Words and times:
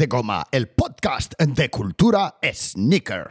De 0.00 0.06
goma, 0.06 0.46
el 0.50 0.66
podcast 0.66 1.34
de 1.38 1.68
cultura 1.68 2.36
sneaker. 2.42 3.28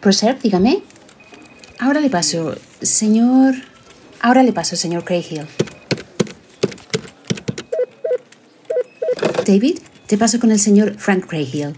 Proser, 0.00 0.38
dígame. 0.40 0.84
Ahora 1.80 1.98
le 1.98 2.10
paso, 2.10 2.54
señor. 2.80 3.56
Ahora 4.20 4.44
le 4.44 4.52
paso, 4.52 4.76
señor 4.76 5.02
Crayhill. 5.02 5.48
David, 9.44 9.80
te 10.06 10.16
paso 10.16 10.38
con 10.38 10.52
el 10.52 10.60
señor 10.60 10.94
Frank 10.96 11.26
Crayhill. 11.26 11.76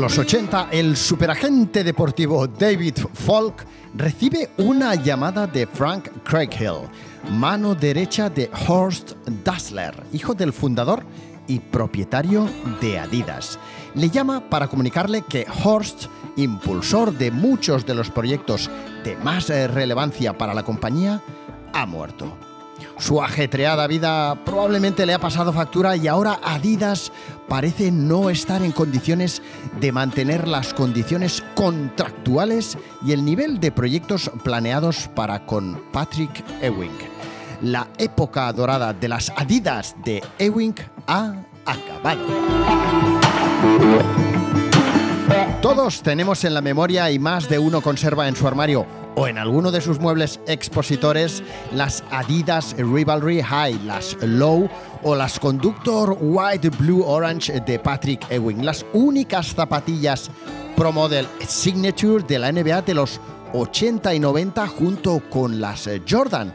Los 0.00 0.18
80, 0.18 0.68
el 0.70 0.96
superagente 0.96 1.82
deportivo 1.82 2.46
David 2.46 2.98
Falk 3.14 3.64
recibe 3.94 4.50
una 4.58 4.94
llamada 4.94 5.46
de 5.46 5.66
Frank 5.66 6.08
Craighill, 6.24 6.88
mano 7.30 7.74
derecha 7.74 8.30
de 8.30 8.50
Horst 8.66 9.12
Dassler, 9.44 9.94
hijo 10.12 10.34
del 10.34 10.52
fundador 10.52 11.04
y 11.48 11.58
propietario 11.58 12.48
de 12.80 12.98
Adidas. 12.98 13.58
Le 13.94 14.10
llama 14.10 14.48
para 14.48 14.68
comunicarle 14.68 15.22
que 15.22 15.46
Horst, 15.64 16.04
impulsor 16.36 17.12
de 17.16 17.30
muchos 17.30 17.84
de 17.84 17.94
los 17.94 18.10
proyectos 18.10 18.70
de 19.04 19.16
más 19.16 19.50
eh, 19.50 19.66
relevancia 19.66 20.38
para 20.38 20.54
la 20.54 20.62
compañía, 20.62 21.22
ha 21.72 21.86
muerto. 21.86 22.47
Su 22.98 23.22
ajetreada 23.22 23.86
vida 23.86 24.44
probablemente 24.44 25.06
le 25.06 25.14
ha 25.14 25.20
pasado 25.20 25.52
factura 25.52 25.96
y 25.96 26.08
ahora 26.08 26.40
Adidas 26.42 27.12
parece 27.46 27.92
no 27.92 28.28
estar 28.28 28.62
en 28.62 28.72
condiciones 28.72 29.40
de 29.80 29.92
mantener 29.92 30.48
las 30.48 30.74
condiciones 30.74 31.42
contractuales 31.54 32.76
y 33.04 33.12
el 33.12 33.24
nivel 33.24 33.60
de 33.60 33.70
proyectos 33.70 34.30
planeados 34.42 35.08
para 35.14 35.46
con 35.46 35.80
Patrick 35.92 36.44
Ewing. 36.60 36.90
La 37.62 37.88
época 37.98 38.52
dorada 38.52 38.92
de 38.92 39.08
las 39.08 39.32
Adidas 39.36 39.94
de 40.04 40.22
Ewing 40.38 40.74
ha 41.06 41.34
acabado. 41.64 42.26
Todos 45.62 46.02
tenemos 46.02 46.44
en 46.44 46.54
la 46.54 46.60
memoria 46.60 47.10
y 47.10 47.18
más 47.18 47.48
de 47.48 47.58
uno 47.58 47.80
conserva 47.80 48.28
en 48.28 48.36
su 48.36 48.46
armario 48.46 48.86
o 49.16 49.26
en 49.26 49.38
alguno 49.38 49.72
de 49.72 49.80
sus 49.80 49.98
muebles 49.98 50.38
expositores 50.46 51.42
las 51.72 52.04
Adidas 52.12 52.76
Rivalry 52.78 53.42
High, 53.42 53.80
las 53.84 54.16
Low 54.22 54.70
o 55.02 55.16
las 55.16 55.40
Conductor 55.40 56.16
White 56.20 56.70
Blue 56.70 57.02
Orange 57.04 57.58
de 57.66 57.80
Patrick 57.80 58.24
Ewing, 58.30 58.64
las 58.64 58.86
únicas 58.92 59.48
zapatillas 59.52 60.30
Pro 60.76 60.92
Model 60.92 61.26
Signature 61.44 62.22
de 62.22 62.38
la 62.38 62.52
NBA 62.52 62.82
de 62.82 62.94
los 62.94 63.20
80 63.52 64.14
y 64.14 64.20
90 64.20 64.64
junto 64.68 65.20
con 65.28 65.60
las 65.60 65.90
Jordan. 66.08 66.54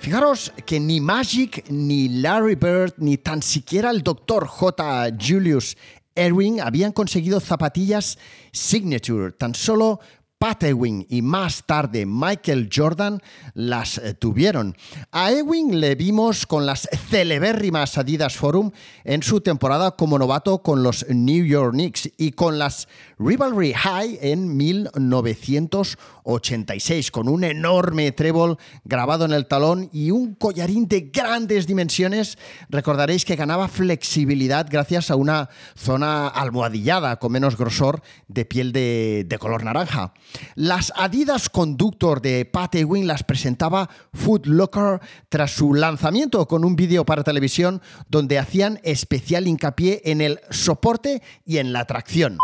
Fijaros 0.00 0.52
que 0.66 0.80
ni 0.80 1.00
Magic, 1.00 1.66
ni 1.68 2.08
Larry 2.08 2.56
Bird, 2.56 2.94
ni 2.96 3.18
tan 3.18 3.42
siquiera 3.42 3.90
el 3.90 4.02
Dr. 4.02 4.46
J. 4.46 5.10
Julius 5.20 5.76
Erwin 6.14 6.60
habían 6.60 6.92
conseguido 6.92 7.40
zapatillas 7.40 8.18
Signature. 8.52 9.32
Tan 9.32 9.54
solo 9.54 10.00
Pat 10.40 10.62
Ewing 10.62 11.04
y 11.10 11.20
más 11.20 11.64
tarde 11.66 12.06
Michael 12.06 12.70
Jordan 12.74 13.20
las 13.52 13.98
eh, 13.98 14.14
tuvieron. 14.14 14.74
A 15.12 15.32
Ewing 15.32 15.78
le 15.78 15.94
vimos 15.96 16.46
con 16.46 16.64
las 16.64 16.88
celebérrimas 17.10 17.98
Adidas 17.98 18.38
Forum 18.38 18.70
en 19.04 19.22
su 19.22 19.42
temporada 19.42 19.90
como 19.96 20.18
novato 20.18 20.62
con 20.62 20.82
los 20.82 21.04
New 21.10 21.44
York 21.44 21.72
Knicks 21.72 22.10
y 22.16 22.30
con 22.30 22.58
las 22.58 22.88
Rivalry 23.22 23.74
High 23.74 24.18
en 24.22 24.56
1986 24.56 27.10
con 27.10 27.28
un 27.28 27.44
enorme 27.44 28.12
trébol 28.12 28.56
grabado 28.84 29.26
en 29.26 29.32
el 29.32 29.46
talón 29.46 29.90
y 29.92 30.10
un 30.10 30.34
collarín 30.34 30.88
de 30.88 31.10
grandes 31.12 31.66
dimensiones. 31.66 32.38
Recordaréis 32.70 33.26
que 33.26 33.36
ganaba 33.36 33.68
flexibilidad 33.68 34.66
gracias 34.70 35.10
a 35.10 35.16
una 35.16 35.50
zona 35.76 36.28
almohadillada 36.28 37.18
con 37.18 37.32
menos 37.32 37.58
grosor 37.58 38.00
de 38.26 38.46
piel 38.46 38.72
de, 38.72 39.26
de 39.28 39.38
color 39.38 39.64
naranja. 39.64 40.14
Las 40.54 40.90
Adidas 40.96 41.50
Conductor 41.50 42.22
de 42.22 42.46
Pat 42.46 42.74
Ewing 42.74 43.06
las 43.06 43.22
presentaba 43.22 43.90
Foot 44.14 44.46
Locker 44.46 44.98
tras 45.28 45.50
su 45.50 45.74
lanzamiento 45.74 46.48
con 46.48 46.64
un 46.64 46.74
vídeo 46.74 47.04
para 47.04 47.22
televisión 47.22 47.82
donde 48.08 48.38
hacían 48.38 48.80
especial 48.82 49.46
hincapié 49.46 50.00
en 50.06 50.22
el 50.22 50.40
soporte 50.48 51.20
y 51.44 51.58
en 51.58 51.74
la 51.74 51.84
tracción. 51.84 52.38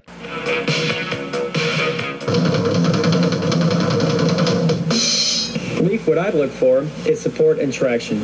Week, 5.96 6.06
what 6.06 6.18
I'd 6.18 6.34
look 6.34 6.50
for 6.50 6.86
is 7.06 7.20
support 7.20 7.58
and 7.58 7.72
traction. 7.72 8.20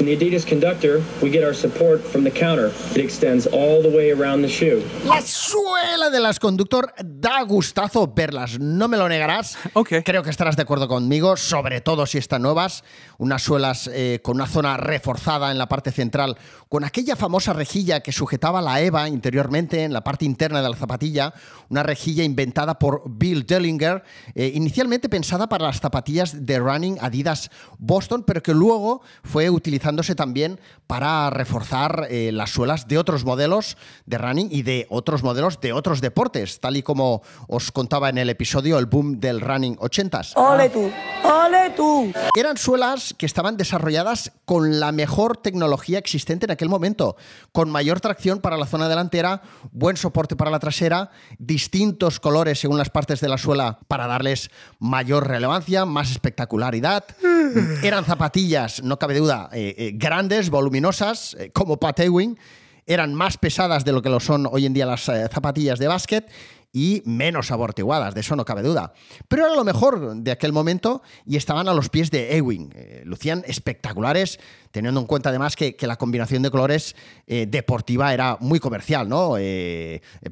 In 0.00 0.06
the 0.06 0.16
Adidas 0.16 0.44
Conductor, 0.44 1.00
we 1.22 1.30
get 1.30 1.44
our 1.44 1.54
support 1.54 2.00
from 2.00 2.24
the 2.24 2.30
counter. 2.30 2.72
It 2.96 2.98
extends 2.98 3.46
all 3.46 3.80
the 3.80 3.88
way 3.88 4.10
around 4.10 4.42
the 4.42 4.48
shoe. 4.48 4.82
La 5.06 5.20
suela 5.22 6.10
de 6.10 6.18
las 6.18 6.40
conductor 6.40 6.92
da 7.04 7.42
gustazo 7.42 8.12
verlas, 8.12 8.58
no 8.58 8.88
me 8.88 8.96
lo 8.96 9.08
negarás. 9.08 9.56
Ok. 9.74 10.02
Creo 10.04 10.24
que 10.24 10.30
estarás 10.30 10.56
de 10.56 10.62
acuerdo 10.62 10.88
conmigo, 10.88 11.36
sobre 11.36 11.80
todo 11.80 12.06
si 12.06 12.18
están 12.18 12.42
nuevas. 12.42 12.82
Unas 13.18 13.42
suelas 13.42 13.88
eh, 13.92 14.18
con 14.22 14.34
una 14.34 14.46
zona 14.46 14.76
reforzada 14.76 15.52
en 15.52 15.58
la 15.58 15.68
parte 15.68 15.92
central, 15.92 16.36
con 16.68 16.82
aquella 16.82 17.14
famosa 17.14 17.52
rejilla 17.52 18.00
que 18.00 18.10
sujetaba 18.10 18.60
la 18.60 18.80
EVA 18.80 19.08
interiormente 19.08 19.84
en 19.84 19.92
la 19.92 20.02
parte 20.02 20.24
interna 20.24 20.60
de 20.60 20.68
la 20.68 20.76
zapatilla, 20.76 21.34
una 21.68 21.84
rejilla 21.84 22.24
inventada 22.24 22.80
por 22.80 23.02
Bill 23.06 23.46
Dellinger, 23.46 24.02
eh, 24.34 24.50
inicialmente 24.54 25.08
pensada 25.08 25.48
para 25.48 25.66
las 25.66 25.80
zapatillas 25.80 26.44
de 26.44 26.58
running 26.58 26.98
Adidas 27.00 27.50
Boston, 27.78 28.24
pero 28.26 28.42
que 28.42 28.52
luego 28.52 29.02
fue 29.22 29.48
utilizándose 29.84 30.14
también 30.14 30.58
para 30.86 31.28
reforzar 31.28 32.06
eh, 32.08 32.30
las 32.32 32.50
suelas 32.50 32.88
de 32.88 32.96
otros 32.96 33.24
modelos 33.24 33.76
de 34.06 34.16
running 34.16 34.48
y 34.50 34.62
de 34.62 34.86
otros 34.88 35.22
modelos 35.22 35.60
de 35.60 35.72
otros 35.72 36.00
deportes, 36.00 36.60
tal 36.60 36.76
y 36.76 36.82
como 36.82 37.22
os 37.48 37.70
contaba 37.70 38.08
en 38.08 38.16
el 38.18 38.30
episodio 38.30 38.78
El 38.78 38.86
Boom 38.86 39.20
del 39.20 39.40
Running 39.40 39.76
80s. 39.76 40.32
¡Ole 40.36 40.70
tú! 40.70 40.90
¡Ole 41.22 41.70
tú! 41.76 42.12
Eran 42.34 42.56
suelas 42.56 43.14
que 43.16 43.26
estaban 43.26 43.56
desarrolladas 43.58 44.32
con 44.46 44.80
la 44.80 44.90
mejor 44.90 45.36
tecnología 45.36 45.98
existente 45.98 46.46
en 46.46 46.52
aquel 46.52 46.68
momento, 46.68 47.16
con 47.52 47.70
mayor 47.70 48.00
tracción 48.00 48.40
para 48.40 48.56
la 48.56 48.66
zona 48.66 48.88
delantera, 48.88 49.42
buen 49.72 49.96
soporte 49.96 50.34
para 50.34 50.50
la 50.50 50.60
trasera, 50.60 51.10
distintos 51.38 52.20
colores 52.20 52.58
según 52.58 52.78
las 52.78 52.90
partes 52.90 53.20
de 53.20 53.28
la 53.28 53.36
suela 53.38 53.80
para 53.88 54.06
darles 54.06 54.50
mayor 54.78 55.28
relevancia, 55.28 55.84
más 55.84 56.10
espectacularidad. 56.10 57.04
Eran 57.82 58.04
zapatillas, 58.04 58.82
no 58.82 58.98
cabe 58.98 59.18
duda, 59.18 59.48
eh, 59.52 59.73
eh, 59.76 59.92
grandes, 59.94 60.50
voluminosas, 60.50 61.36
eh, 61.38 61.50
como 61.52 61.78
Pat 61.78 62.00
Ewing. 62.00 62.38
Eran 62.86 63.14
más 63.14 63.38
pesadas 63.38 63.84
de 63.84 63.92
lo 63.92 64.02
que 64.02 64.10
lo 64.10 64.20
son 64.20 64.46
hoy 64.50 64.66
en 64.66 64.74
día 64.74 64.86
las 64.86 65.08
eh, 65.08 65.26
zapatillas 65.32 65.78
de 65.78 65.86
básquet 65.86 66.30
y 66.72 67.02
menos 67.06 67.52
amortiguadas, 67.52 68.14
de 68.14 68.20
eso 68.20 68.34
no 68.34 68.44
cabe 68.44 68.62
duda. 68.62 68.92
Pero 69.28 69.46
era 69.46 69.54
lo 69.54 69.64
mejor 69.64 70.16
de 70.16 70.32
aquel 70.32 70.52
momento 70.52 71.02
y 71.24 71.36
estaban 71.36 71.68
a 71.68 71.74
los 71.74 71.88
pies 71.88 72.10
de 72.10 72.36
Ewing. 72.36 72.74
Lucían 73.04 73.44
espectaculares, 73.46 74.40
teniendo 74.72 74.98
en 74.98 75.06
cuenta 75.06 75.28
además 75.28 75.54
que, 75.54 75.76
que 75.76 75.86
la 75.86 75.96
combinación 75.96 76.42
de 76.42 76.50
colores 76.50 76.96
deportiva 77.26 78.12
era 78.12 78.38
muy 78.40 78.58
comercial, 78.58 79.08
¿no? 79.08 79.36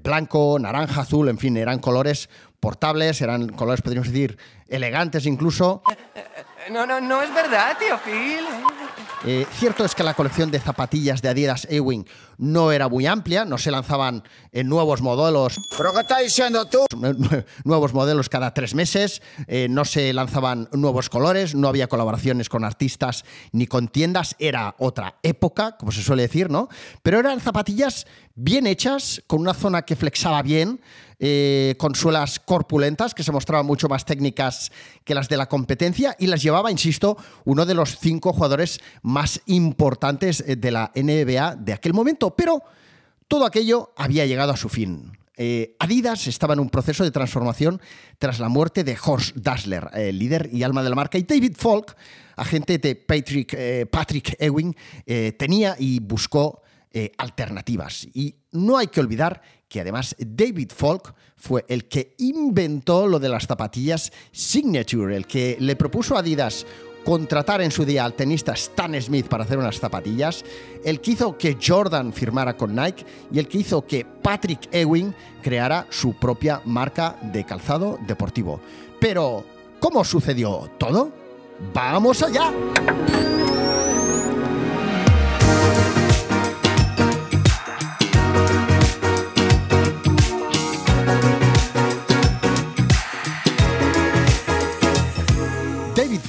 Blanco, 0.03 0.59
naranja, 0.59 1.03
azul, 1.03 1.29
en 1.29 1.39
fin, 1.39 1.57
eran 1.57 1.79
colores 1.79 2.29
portables, 2.63 3.21
eran 3.21 3.49
colores, 3.51 3.83
podríamos 3.83 4.07
decir, 4.07 4.37
elegantes 4.69 5.27
incluso. 5.27 5.83
No, 6.71 6.87
no, 6.87 7.01
no 7.01 7.21
es 7.21 7.35
verdad, 7.35 7.77
tío 7.77 7.99
Phil. 7.99 8.45
Eh, 9.25 9.47
cierto 9.57 9.85
es 9.85 9.95
que 9.95 10.03
la 10.03 10.15
colección 10.15 10.51
de 10.51 10.59
zapatillas 10.59 11.23
de 11.23 11.29
Adidas 11.29 11.67
Ewing 11.71 12.05
no 12.39 12.73
era 12.73 12.89
muy 12.89 13.07
amplia, 13.07 13.45
no 13.45 13.57
se 13.57 13.71
lanzaban 13.71 14.25
nuevos 14.53 15.01
modelos. 15.01 15.61
¿Pero 15.79 15.93
qué 15.93 16.01
estás 16.01 16.23
diciendo 16.25 16.65
tú? 16.67 16.79
nue- 16.97 17.45
Nuevos 17.65 17.95
modelos 17.95 18.29
cada 18.29 18.53
tres 18.53 18.75
meses, 18.75 19.23
eh, 19.47 19.69
no 19.71 19.85
se 19.85 20.13
lanzaban 20.13 20.69
nuevos 20.73 21.09
colores, 21.09 21.55
no 21.55 21.69
había 21.69 21.87
colaboraciones 21.87 22.49
con 22.49 22.65
artistas 22.65 23.25
ni 23.53 23.69
con 23.69 23.87
tiendas, 23.87 24.35
era 24.41 24.75
otra 24.79 25.15
época, 25.23 25.77
como 25.77 25.93
se 25.93 26.03
suele 26.03 26.23
decir, 26.23 26.51
¿no? 26.51 26.69
Pero 27.05 27.21
eran 27.21 27.39
zapatillas 27.41 28.07
bien 28.35 28.67
hechas, 28.67 29.23
con 29.27 29.41
una 29.41 29.55
zona 29.55 29.83
que 29.83 29.97
flexaba 29.97 30.43
bien, 30.43 30.81
eh, 31.19 31.75
con 31.79 31.95
suelas 31.95 32.41
corpulentas 32.41 33.15
que 33.15 33.23
se 33.23 33.33
mostraban 33.33 33.67
mucho 33.67 33.89
más 33.89 34.05
técnicas 34.05 34.73
que 35.05 35.15
las 35.15 35.29
de 35.29 35.37
la 35.37 35.49
competencia 35.49 36.17
y 36.19 36.27
las 36.27 36.43
llevaba, 36.43 36.71
insisto, 36.71 37.17
uno 37.45 37.65
de 37.65 37.75
los 37.75 37.99
cinco 37.99 38.33
jugadores 38.33 38.81
más 39.03 39.41
importantes 39.47 40.43
eh, 40.47 40.57
de 40.57 40.71
la 40.71 40.91
NBA 40.95 41.57
de 41.57 41.73
aquel 41.73 41.95
momento. 41.95 42.35
Pero 42.35 42.63
todo 43.29 43.47
aquello 43.47 43.93
había 43.97 44.27
llegado 44.27 44.53
a 44.53 44.57
su 44.57 44.69
fin. 44.69 45.13
Eh, 45.37 45.77
Adidas 45.79 46.27
estaba 46.27 46.53
en 46.55 46.61
un 46.61 46.69
proceso 46.69 47.05
de 47.05 47.11
transformación 47.11 47.81
tras 48.19 48.39
la 48.39 48.49
muerte 48.49 48.85
de 48.85 48.97
Horst 49.03 49.37
Dassler, 49.37 49.89
el 49.95 50.19
líder 50.19 50.51
y 50.53 50.63
alma 50.63 50.83
de 50.83 50.91
la 50.91 50.97
marca, 50.97 51.19
y 51.19 51.23
David 51.23 51.57
Falk, 51.57 51.97
agente 52.37 52.79
de 52.79 52.95
Patrick, 52.95 53.55
eh, 53.57 53.87
Patrick 53.87 54.37
Ewing, 54.39 54.77
eh, 55.07 55.33
tenía 55.39 55.75
y 55.79 56.01
buscó 56.01 56.63
alternativas. 57.17 58.07
Y 58.13 58.35
no 58.53 58.77
hay 58.77 58.89
que 58.89 59.01
olvidar 59.01 59.41
que 59.69 59.81
además 59.81 60.15
David 60.19 60.71
Falk 60.75 61.15
fue 61.37 61.65
el 61.69 61.89
que 61.89 62.15
inventó 62.19 63.07
lo 63.07 63.19
de 63.19 63.31
las 63.31 63.47
zapatillas 63.47 64.13
Signature, 64.31 65.17
el 65.17 65.27
que 65.27 65.57
le 65.59 65.77
propuso 65.77 66.15
a 66.15 66.21
Adidas 66.21 66.67
contratar 67.05 67.61
en 67.61 67.71
su 67.71 67.85
día 67.85 68.05
al 68.05 68.15
tenista 68.15 68.53
Stan 68.53 69.01
Smith 69.01 69.27
para 69.27 69.45
hacer 69.45 69.59
unas 69.59 69.79
zapatillas, 69.79 70.45
el 70.85 71.01
que 71.01 71.13
hizo 71.13 71.37
que 71.37 71.59
Jordan 71.61 72.13
firmara 72.13 72.57
con 72.57 72.75
Nike 72.75 73.05
y 73.33 73.39
el 73.39 73.49
que 73.49 73.59
hizo 73.59 73.87
que 73.87 74.05
Patrick 74.05 74.69
Ewing 74.73 75.15
creara 75.43 75.87
su 75.91 76.15
propia 76.15 76.61
marca 76.65 77.17
de 77.23 77.45
calzado 77.45 77.99
deportivo. 78.07 78.61
Pero, 79.01 79.45
¿cómo 79.81 80.05
sucedió 80.05 80.71
todo? 80.79 81.11
¡Vamos 81.75 82.23
allá! 82.23 82.53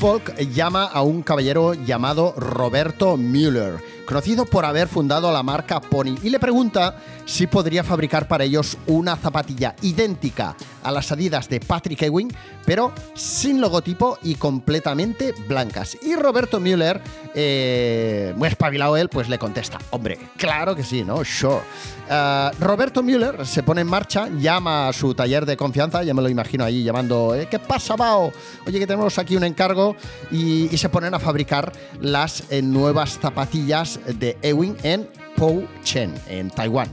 Folk 0.04 0.38
llama 0.54 0.84
a 0.84 1.02
un 1.02 1.24
caballero 1.24 1.74
llamado 1.74 2.34
Roberto 2.36 3.16
Müller, 3.16 3.82
conocido 4.06 4.44
por 4.44 4.66
haber 4.66 4.90
fundado 4.90 5.32
la 5.32 5.44
marca 5.44 5.80
Pony, 5.80 6.18
y 6.22 6.30
le 6.30 6.42
pregunta 6.42 6.98
si 7.24 7.48
podría 7.48 7.86
fabricar 7.86 8.28
para 8.28 8.44
ellos 8.44 8.78
una 8.86 9.16
zapatilla 9.16 9.78
idéntica 9.82 10.58
a 10.84 10.92
las 10.92 11.12
Adidas 11.12 11.50
de 11.50 11.60
Patrick 11.60 12.02
Ewing, 12.02 12.32
pero 12.66 12.94
sin 13.14 13.62
logotipo 13.62 14.18
y 14.24 14.36
completamente 14.36 15.34
blancas. 15.48 15.98
Y 16.02 16.16
Roberto 16.16 16.60
Müller, 16.60 17.02
eh, 17.34 18.34
muy 18.36 18.48
espabilado 18.48 18.98
él, 18.98 19.10
pues 19.10 19.30
le 19.30 19.38
contesta, 19.38 19.80
hombre, 19.92 20.18
claro 20.38 20.76
que 20.76 20.84
sí, 20.84 21.04
¿no? 21.04 21.24
Sure. 21.24 21.62
Uh, 22.10 22.52
Roberto 22.60 23.02
Müller 23.02 23.46
se 23.46 23.64
pone 23.64 23.82
en 23.82 23.88
marcha, 23.88 24.28
llama 24.38 24.90
a 24.90 24.94
su 24.94 25.14
taller 25.16 25.46
de 25.46 25.56
confianza, 25.56 26.04
ya 26.04 26.14
me 26.14 26.22
lo 26.22 26.30
imagino 26.30 26.66
ahí 26.66 26.84
llamando, 26.84 27.34
eh, 27.34 27.48
¿qué 27.50 27.60
pasa, 27.60 27.96
Bao? 27.96 28.32
Oye, 28.68 28.80
que 28.80 28.88
tenemos 28.88 29.18
aquí 29.18 29.36
un 29.38 29.44
encargo 29.44 29.96
y, 30.32 30.68
se 30.78 30.90
ponen 30.90 31.14
a 31.14 31.20
fabricar 31.20 31.72
las 32.02 32.44
eh, 32.50 32.62
nuevas 32.62 33.18
zapatillas 33.20 34.00
de 34.06 34.38
Ewing 34.42 34.76
en 34.84 35.08
Pou 35.38 35.66
Chen, 35.84 36.14
en 36.28 36.50
Taiwán. 36.50 36.90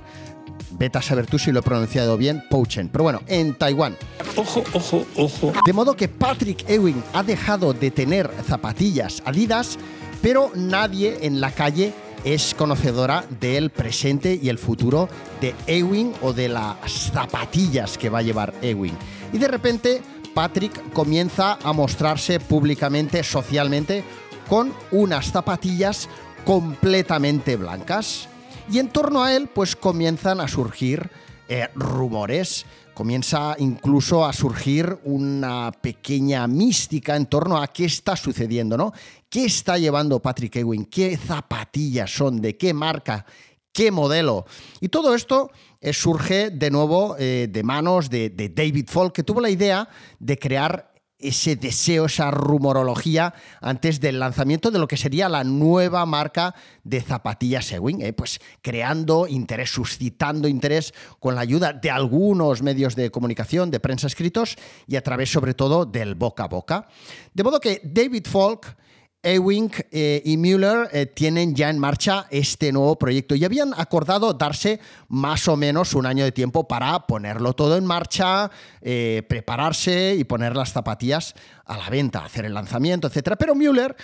Vete 0.72 0.99
a 0.99 1.02
saber 1.02 1.26
tú 1.26 1.38
si 1.38 1.52
lo 1.52 1.61
he 1.61 1.62
pronunciado 1.62 2.17
bien, 2.17 2.43
Pou 2.49 2.67
Chen. 2.67 2.88
Pero 2.88 3.05
bueno, 3.05 3.22
en 3.26 3.55
Taiwán. 3.55 3.96
Ojo, 4.37 4.64
ojo, 4.72 5.06
ojo. 5.17 5.52
De 5.64 5.72
modo 5.72 5.94
que 5.94 6.08
Patrick 6.08 6.69
Ewing 6.69 7.02
ha 7.12 7.22
dejado 7.22 7.72
de 7.72 7.90
tener 7.90 8.31
zapatillas 8.46 9.22
Adidas, 9.25 9.78
pero 10.22 10.52
nadie 10.55 11.19
en 11.22 11.40
la 11.40 11.50
calle 11.50 11.93
es 12.25 12.55
conocedora 12.55 13.25
del 13.40 13.70
presente 13.70 14.38
y 14.40 14.49
el 14.49 14.58
futuro 14.58 15.08
de 15.40 15.55
Ewing 15.67 16.12
o 16.22 16.32
de 16.32 16.49
las 16.49 16.76
zapatillas 17.12 17.96
que 17.96 18.11
va 18.11 18.19
a 18.19 18.23
llevar 18.23 18.55
Ewing. 18.62 18.96
Y 19.32 19.38
de 19.38 19.49
repente 19.49 20.02
Patrick 20.34 20.93
comienza 20.93 21.58
a 21.62 21.73
mostrarse 21.73 22.40
públicamente, 22.40 23.23
socialmente, 23.25 24.05
con 24.49 24.73
unas 24.90 25.31
zapatillas 25.31 26.08
completamente 26.44 27.56
blancas. 27.56 28.28
Y 28.70 28.78
en 28.78 28.88
torno 28.88 29.25
a 29.25 29.34
él, 29.34 29.49
pues 29.49 29.75
comienzan 29.75 30.40
a 30.40 30.46
surgir 30.46 31.11
eh, 31.49 31.69
rumores, 31.75 32.64
comienza 32.94 33.56
incluso 33.58 34.25
a 34.25 34.32
surgir 34.32 34.96
una 35.02 35.72
pequeña 35.72 36.46
mística 36.46 37.17
en 37.17 37.26
torno 37.26 37.61
a 37.61 37.67
qué 37.67 37.87
está 37.87 38.14
sucediendo, 38.14 38.76
¿no? 38.76 38.93
¿Qué 39.28 39.46
está 39.46 39.76
llevando 39.76 40.20
Patrick 40.20 40.55
Ewing? 40.55 40.84
¿Qué 40.84 41.17
zapatillas 41.17 42.12
son? 42.12 42.40
¿De 42.40 42.56
qué 42.56 42.72
marca? 42.72 43.26
¿Qué 43.72 43.90
modelo? 43.90 44.46
Y 44.81 44.88
todo 44.88 45.16
esto 45.16 45.50
eh, 45.81 45.93
surge 45.93 46.50
de 46.50 46.70
nuevo 46.70 47.16
eh, 47.19 47.49
de 47.50 47.62
manos 47.64 48.08
de, 48.08 48.31
de 48.31 48.50
David 48.50 48.87
Falk, 48.88 49.12
que 49.12 49.25
tuvo 49.25 49.40
la 49.40 49.50
idea 49.50 49.88
de 50.20 50.38
crear 50.38 50.89
ese 51.20 51.56
deseo, 51.56 52.06
esa 52.06 52.31
rumorología 52.31 53.34
antes 53.61 54.00
del 54.00 54.20
lanzamiento 54.20 54.70
de 54.70 54.78
lo 54.78 54.88
que 54.88 54.96
sería 54.96 55.28
la 55.28 55.44
nueva 55.44 56.06
marca 56.06 56.55
de 56.84 57.00
zapatillas 57.00 57.70
Ewing, 57.72 58.02
eh, 58.02 58.12
pues 58.12 58.40
creando 58.62 59.26
interés, 59.26 59.70
suscitando 59.70 60.49
interés 60.49 60.94
con 61.19 61.34
la 61.34 61.43
ayuda 61.43 61.72
de 61.72 61.90
algunos 61.90 62.62
medios 62.62 62.96
de 62.96 63.11
comunicación, 63.11 63.70
de 63.70 63.81
prensa 63.81 64.06
escritos 64.06 64.56
y 64.87 64.96
a 64.96 65.02
través 65.02 65.31
sobre 65.31 65.55
todo 65.55 65.84
del 65.87 66.14
boca 66.14 66.44
a 66.44 66.49
boca. 66.49 66.88
De 67.34 67.43
modo 67.43 67.61
que 67.61 67.81
David 67.84 68.26
Falk 68.26 68.76
Ewing 69.22 69.70
eh, 69.90 70.22
y 70.25 70.38
Müller 70.38 70.88
eh, 70.93 71.05
tienen 71.05 71.55
ya 71.55 71.69
en 71.69 71.78
marcha 71.78 72.26
este 72.31 72.72
nuevo 72.72 72.99
proyecto 72.99 73.34
y 73.34 73.44
habían 73.44 73.75
acordado 73.76 74.32
darse 74.32 74.81
más 75.08 75.46
o 75.46 75.56
menos 75.56 75.93
un 75.93 76.06
año 76.06 76.25
de 76.25 76.32
tiempo 76.32 76.67
para 76.67 77.06
ponerlo 77.06 77.52
todo 77.52 77.76
en 77.76 77.84
marcha, 77.84 78.50
eh, 78.81 79.22
prepararse 79.28 80.17
y 80.19 80.25
poner 80.25 80.56
las 80.56 80.72
zapatillas 80.72 81.34
a 81.67 81.76
la 81.76 81.90
venta, 81.90 82.25
hacer 82.25 82.46
el 82.46 82.55
lanzamiento, 82.55 83.08
etc. 83.08 83.34
Pero 83.38 83.55
Müller, 83.55 83.94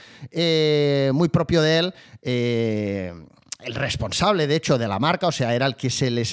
muy 1.15 1.29
propio 1.31 1.62
de 1.62 1.79
él, 1.79 1.95
el 2.23 3.75
responsable, 3.75 4.47
de 4.47 4.55
hecho, 4.55 4.79
de 4.79 4.87
la 4.87 4.99
marca, 4.99 5.27
o 5.27 5.33
sea, 5.33 5.55
era 5.55 5.67
el 5.67 5.75
que 5.75 5.91
se 5.91 6.11
le, 6.11 6.25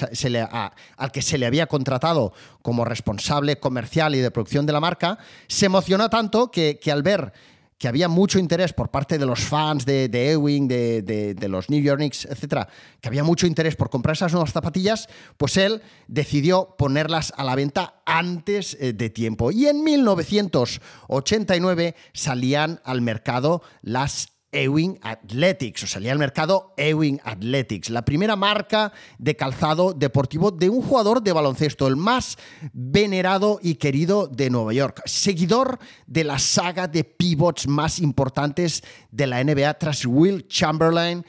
al 0.96 1.12
que 1.12 1.22
se 1.22 1.38
le 1.38 1.46
había 1.46 1.66
contratado 1.66 2.32
como 2.62 2.84
responsable 2.84 3.58
comercial 3.58 4.14
y 4.14 4.20
de 4.20 4.30
producción 4.30 4.66
de 4.66 4.74
la 4.74 4.80
marca, 4.80 5.18
se 5.48 5.66
emocionó 5.66 6.08
tanto 6.08 6.50
que 6.52 6.78
al 6.92 7.02
ver 7.02 7.32
que 7.78 7.88
había 7.88 8.08
mucho 8.08 8.38
interés 8.38 8.72
por 8.72 8.90
parte 8.90 9.18
de 9.18 9.26
los 9.26 9.40
fans 9.40 9.84
de, 9.84 10.08
Ewing, 10.12 10.68
de, 10.68 11.34
los 11.48 11.68
New 11.70 11.82
York 11.82 11.98
Knicks, 11.98 12.26
etcétera, 12.26 12.68
que 13.00 13.08
había 13.08 13.24
mucho 13.24 13.46
interés 13.46 13.76
por 13.76 13.90
comprar 13.90 14.14
esas 14.14 14.32
nuevas 14.32 14.52
zapatillas, 14.52 15.08
pues 15.36 15.56
él 15.56 15.82
decidió 16.06 16.76
ponerlas 16.78 17.32
a 17.36 17.44
la 17.44 17.54
venta 17.54 18.02
antes 18.06 18.76
eh, 18.80 18.92
de 18.92 19.08
tiempo. 19.10 19.50
Y 19.50 19.66
en 19.66 19.84
1989 19.84 21.94
salían 22.12 22.80
al 22.84 23.02
mercado 23.02 23.62
las 23.82 24.33
Ewing 24.54 24.98
Athletics, 25.02 25.82
o 25.82 25.86
salía 25.86 26.12
al 26.12 26.18
mercado 26.18 26.72
Ewing 26.76 27.20
Athletics, 27.24 27.90
la 27.90 28.04
primera 28.04 28.36
marca 28.36 28.92
de 29.18 29.36
calzado 29.36 29.92
deportivo 29.92 30.52
de 30.52 30.70
un 30.70 30.80
jugador 30.80 31.22
de 31.22 31.32
baloncesto, 31.32 31.88
el 31.88 31.96
más 31.96 32.38
venerado 32.72 33.58
y 33.60 33.74
querido 33.74 34.28
de 34.28 34.48
Nueva 34.48 34.72
York, 34.72 35.02
seguidor 35.06 35.80
de 36.06 36.24
la 36.24 36.38
saga 36.38 36.86
de 36.86 37.02
pivots 37.02 37.66
más 37.66 37.98
importantes 37.98 38.82
de 39.10 39.26
la 39.26 39.42
NBA 39.42 39.74
tras 39.74 40.06
Will 40.06 40.46
Chamberlain, 40.46 41.24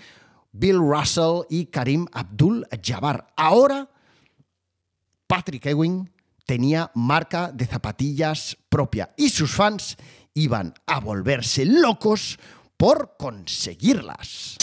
Bill 0.52 0.78
Russell 0.78 1.42
y 1.50 1.66
Karim 1.66 2.06
Abdul-Jabbar. 2.14 3.28
Ahora, 3.36 3.90
Patrick 5.28 5.66
Ewing 5.66 6.12
tenía 6.46 6.92
marca 6.94 7.52
de 7.52 7.66
zapatillas 7.66 8.56
propia 8.70 9.14
y 9.18 9.30
sus 9.30 9.52
fans 9.52 9.98
iban 10.34 10.74
a 10.86 11.00
volverse 11.00 11.66
locos 11.66 12.38
por 12.78 13.16
conseguirlas. 13.18 14.58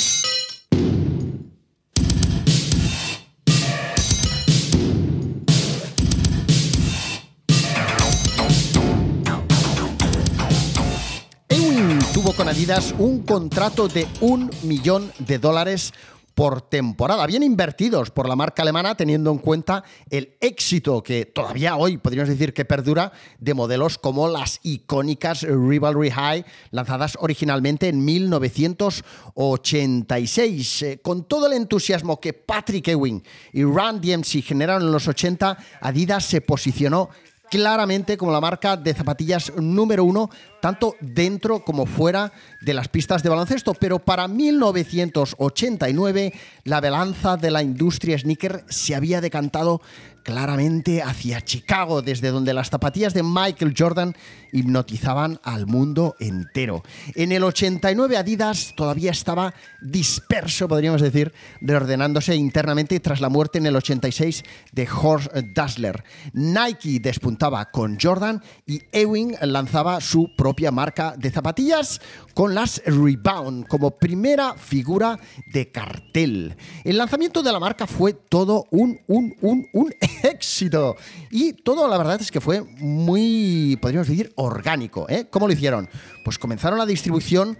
Ewing 11.49 11.99
tuvo 12.12 12.33
con 12.35 12.49
Adidas 12.49 12.95
un 12.99 13.23
contrato 13.23 13.88
de 13.88 14.07
un 14.21 14.50
millón 14.62 15.12
de 15.19 15.38
dólares 15.38 15.95
por 16.35 16.62
temporada, 16.62 17.27
bien 17.27 17.43
invertidos 17.43 18.11
por 18.11 18.27
la 18.29 18.37
marca 18.37 18.62
alemana, 18.62 18.95
teniendo 18.95 19.31
en 19.31 19.37
cuenta 19.39 19.83
el 20.11 20.37
éxito 20.41 21.03
que 21.03 21.27
todavía 21.27 21.77
hoy 21.77 21.99
podríamos 21.99 22.31
decir 22.31 22.55
que 22.55 22.65
perdura 22.65 23.12
de 23.39 23.55
modelos 23.55 23.99
como 23.99 24.29
las 24.29 24.61
icónicas 24.62 25.43
Rivalry 25.43 26.11
High, 26.11 26.45
lanzadas 26.71 27.19
originalmente 27.21 27.89
en 27.89 28.05
1986. 28.05 30.83
Eh, 30.83 31.01
con 31.03 31.25
todo 31.25 31.47
el 31.47 31.55
entusiasmo 31.55 32.21
que 32.21 32.33
Patrick 32.33 32.87
Ewing 32.89 33.23
y 33.53 33.65
Run 33.65 34.01
DMC 34.01 34.43
generaron 34.43 34.85
en 34.85 34.93
los 34.93 35.09
80, 35.09 35.59
Adidas 35.81 36.25
se 36.25 36.41
posicionó 36.41 37.11
claramente 37.52 38.16
como 38.16 38.32
la 38.32 38.40
marca 38.40 38.78
de 38.78 38.94
zapatillas 38.94 39.52
número 39.59 40.04
uno 40.04 40.30
tanto 40.62 40.97
dentro 41.00 41.62
como 41.62 41.85
fuera 41.85 42.32
de 42.62 42.73
las 42.73 42.88
pistas 42.88 43.23
de 43.23 43.28
baloncesto. 43.28 43.75
Pero 43.75 43.99
para 43.99 44.26
1989 44.26 46.32
la 46.64 46.80
balanza 46.80 47.37
de 47.37 47.50
la 47.50 47.62
industria 47.62 48.18
sneaker 48.18 48.64
se 48.71 48.94
había 48.94 49.21
decantado 49.21 49.82
claramente 50.23 51.02
hacia 51.02 51.41
Chicago, 51.41 52.02
desde 52.02 52.31
donde 52.31 52.55
las 52.55 52.71
zapatillas 52.71 53.14
de 53.14 53.23
Michael 53.23 53.75
Jordan 53.76 54.14
hipnotizaban 54.52 55.41
al 55.43 55.67
mundo 55.67 56.17
entero. 56.21 56.83
En 57.14 57.33
el 57.33 57.45
89 57.45 58.17
Adidas 58.17 58.75
todavía 58.76 59.11
estaba 59.11 59.55
disperso, 59.81 60.69
podríamos 60.69 61.00
decir, 61.00 61.33
reordenándose 61.61 62.35
internamente 62.37 63.00
tras 63.00 63.21
la 63.21 63.29
muerte 63.29 63.59
en 63.59 63.67
el 63.67 63.76
86 63.76 64.45
de 64.73 64.88
Horst 64.88 65.33
Dassler. 65.55 66.05
Nike 66.33 67.00
despuntaba 67.00 67.71
con 67.71 67.99
Jordan 68.00 68.43
y 68.67 68.83
Ewing 68.93 69.37
lanzaba 69.43 70.00
su 70.00 70.35
propia 70.37 70.71
marca 70.71 71.14
de 71.17 71.31
zapatillas 71.31 72.00
con 72.35 72.55
las 72.55 72.83
Rebound 72.85 73.67
como 73.67 73.93
primera 73.93 74.55
figura 74.55 75.19
de 75.53 75.71
cartel. 75.71 76.57
El 76.85 76.99
lanzamiento 76.99 77.43
de 77.43 77.53
la 77.53 77.61
marca 77.61 77.87
fue 77.87 78.15
todo 78.15 78.67
un, 78.71 79.01
un, 79.07 79.35
un, 79.41 79.69
un 79.73 79.95
éxito. 80.23 80.97
Y 81.31 81.53
todo, 81.53 81.89
la 81.89 81.99
verdad 81.99 82.21
es 82.21 82.31
que 82.31 82.41
fue 82.41 82.62
muy, 82.62 83.79
podríamos 83.81 84.09
decir, 84.09 84.33
orgánico. 84.37 85.07
¿eh? 85.09 85.27
¿Cómo 85.31 85.47
lo 85.47 85.53
hicieron? 85.53 85.89
Pues 86.25 86.39
comenzaron 86.39 86.79
la 86.79 86.87
distribución. 86.87 87.59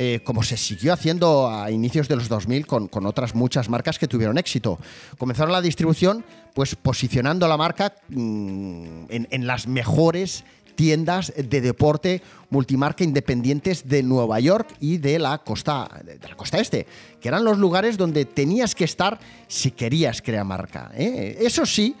Eh, 0.00 0.20
como 0.22 0.44
se 0.44 0.56
siguió 0.56 0.92
haciendo 0.92 1.50
a 1.50 1.72
inicios 1.72 2.06
de 2.06 2.14
los 2.14 2.28
2000 2.28 2.68
con, 2.68 2.86
con, 2.86 3.04
otras 3.04 3.34
muchas 3.34 3.68
marcas 3.68 3.98
que 3.98 4.06
tuvieron 4.06 4.38
éxito. 4.38 4.78
Comenzaron 5.18 5.50
la 5.50 5.60
distribución 5.60 6.24
pues 6.54 6.76
posicionando 6.76 7.48
la 7.48 7.56
marca 7.56 7.96
mmm, 8.08 9.06
en, 9.08 9.26
en, 9.28 9.46
las 9.48 9.66
mejores 9.66 10.44
tiendas 10.78 11.32
de 11.34 11.60
deporte 11.60 12.22
multimarca 12.50 13.02
independientes 13.02 13.88
de 13.88 14.04
Nueva 14.04 14.38
York 14.38 14.76
y 14.78 14.98
de 14.98 15.18
la 15.18 15.38
costa, 15.38 15.90
de 16.04 16.28
la 16.28 16.36
costa 16.36 16.60
este, 16.60 16.86
que 17.20 17.26
eran 17.26 17.42
los 17.42 17.58
lugares 17.58 17.98
donde 17.98 18.24
tenías 18.24 18.76
que 18.76 18.84
estar 18.84 19.18
si 19.48 19.72
querías 19.72 20.22
crear 20.22 20.44
marca. 20.44 20.92
¿eh? 20.94 21.36
Eso 21.40 21.66
sí, 21.66 21.96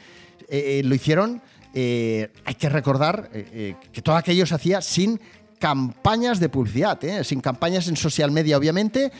eh, 0.48 0.80
lo 0.84 0.94
hicieron, 0.94 1.42
eh, 1.74 2.30
hay 2.44 2.54
que 2.54 2.68
recordar 2.68 3.28
que 3.30 4.00
todo 4.00 4.14
aquello 4.14 4.46
se 4.46 4.54
hacía 4.54 4.80
sin 4.80 5.20
campañas 5.58 6.38
de 6.38 6.48
publicidad, 6.48 7.00
sin 7.24 7.40
campañas 7.40 7.88
en 7.88 7.96
social 7.96 8.30
media, 8.30 8.56
obviamente. 8.56 9.10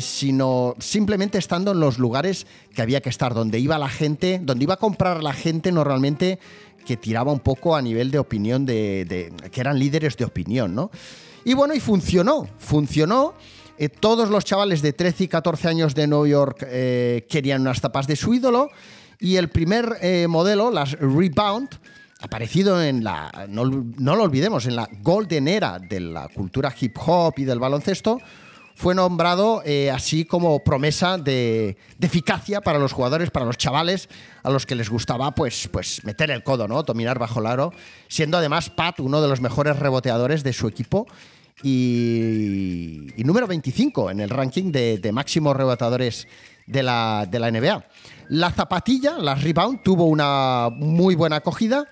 sino 0.00 0.76
simplemente 0.78 1.36
estando 1.36 1.72
en 1.72 1.80
los 1.80 1.98
lugares 1.98 2.46
que 2.72 2.80
había 2.80 3.00
que 3.00 3.08
estar, 3.08 3.34
donde 3.34 3.58
iba 3.58 3.76
la 3.76 3.88
gente, 3.88 4.40
donde 4.40 4.62
iba 4.62 4.74
a 4.74 4.76
comprar 4.78 5.20
la 5.20 5.32
gente 5.32 5.72
normalmente 5.72 6.38
que 6.88 6.96
tiraba 6.96 7.30
un 7.30 7.40
poco 7.40 7.76
a 7.76 7.82
nivel 7.82 8.10
de 8.10 8.18
opinión, 8.18 8.64
de, 8.64 9.30
que 9.52 9.60
eran 9.60 9.78
líderes 9.78 10.16
de 10.16 10.24
opinión, 10.24 10.74
¿no? 10.74 10.90
Y 11.44 11.52
bueno, 11.52 11.74
y 11.74 11.80
funcionó, 11.80 12.48
funcionó. 12.56 13.34
Eh, 13.76 13.90
todos 13.90 14.30
los 14.30 14.42
chavales 14.46 14.80
de 14.80 14.94
13 14.94 15.24
y 15.24 15.28
14 15.28 15.68
años 15.68 15.94
de 15.94 16.06
Nueva 16.06 16.26
York 16.26 16.66
eh, 16.66 17.26
querían 17.28 17.60
unas 17.60 17.82
tapas 17.82 18.06
de 18.06 18.16
su 18.16 18.32
ídolo 18.32 18.70
y 19.20 19.36
el 19.36 19.50
primer 19.50 19.98
eh, 20.00 20.28
modelo, 20.28 20.70
las 20.70 20.92
Rebound, 20.92 21.68
aparecido 22.20 22.82
en 22.82 23.04
la, 23.04 23.46
no, 23.50 23.66
lo 23.66 24.22
olvidemos, 24.22 24.64
en 24.64 24.74
la 24.74 24.88
golden 25.02 25.46
era 25.46 25.78
de 25.78 26.00
la 26.00 26.28
cultura 26.28 26.74
hip 26.80 26.96
hop 27.04 27.34
y 27.36 27.44
del 27.44 27.58
baloncesto, 27.58 28.18
fue 28.78 28.94
nombrado 28.94 29.60
eh, 29.64 29.90
así 29.90 30.24
como 30.24 30.62
promesa 30.62 31.18
de, 31.18 31.76
eficacia 32.00 32.60
para 32.60 32.78
los 32.78 32.92
jugadores, 32.92 33.32
para 33.32 33.44
los 33.44 33.58
chavales 33.58 34.08
a 34.44 34.50
los 34.50 34.66
que 34.66 34.76
les 34.76 34.88
gustaba 34.88 35.34
pues, 35.34 35.68
pues 35.72 36.04
meter 36.04 36.30
el 36.30 36.44
codo, 36.44 36.68
¿no? 36.68 36.84
dominar 36.84 37.18
bajo 37.18 37.40
el 37.40 37.46
aro, 37.46 37.72
siendo 38.06 38.38
además 38.38 38.70
Pat 38.70 39.00
uno 39.00 39.20
de 39.20 39.26
los 39.26 39.40
mejores 39.40 39.80
reboteadores 39.80 40.44
de 40.44 40.52
su 40.52 40.68
equipo 40.68 41.08
y, 41.60 43.08
número 43.16 43.48
25 43.48 44.12
en 44.12 44.20
el 44.20 44.30
ranking 44.30 44.70
de, 44.70 44.98
de 44.98 45.10
máximos 45.10 45.56
reboteadores 45.56 46.28
de 46.68 46.84
la, 46.84 47.26
de 47.28 47.40
la 47.40 47.50
NBA. 47.50 47.84
La 48.28 48.52
zapatilla, 48.52 49.18
la 49.18 49.34
Rebound, 49.34 49.82
tuvo 49.82 50.04
una 50.04 50.68
muy 50.70 51.16
buena 51.16 51.36
acogida 51.36 51.88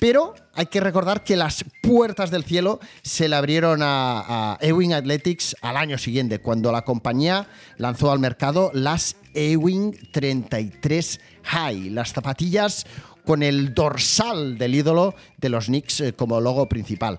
pero 0.00 0.34
hay 0.54 0.66
que 0.66 0.80
recordar 0.80 1.22
que 1.22 1.36
las 1.36 1.64
puertas 1.82 2.30
del 2.30 2.42
cielo 2.42 2.80
se 3.02 3.28
le 3.28 3.36
abrieron 3.36 3.80
a, 3.82 4.58
Ewing 4.60 4.94
Athletics 4.94 5.54
al 5.60 5.76
año 5.76 5.98
siguiente, 5.98 6.40
cuando 6.40 6.72
la 6.72 6.82
compañía 6.82 7.46
lanzó 7.76 8.10
al 8.10 8.18
mercado 8.18 8.70
las 8.74 9.16
Ewing 9.34 9.96
33 10.10 11.20
High, 11.44 11.90
las 11.90 12.12
zapatillas 12.12 12.86
con 13.24 13.42
el 13.42 13.74
dorsal 13.74 14.58
del 14.58 14.74
ídolo 14.74 15.14
de 15.36 15.50
los 15.50 15.66
Knicks 15.66 16.00
eh, 16.00 16.12
como 16.14 16.40
logo 16.40 16.68
principal. 16.68 17.18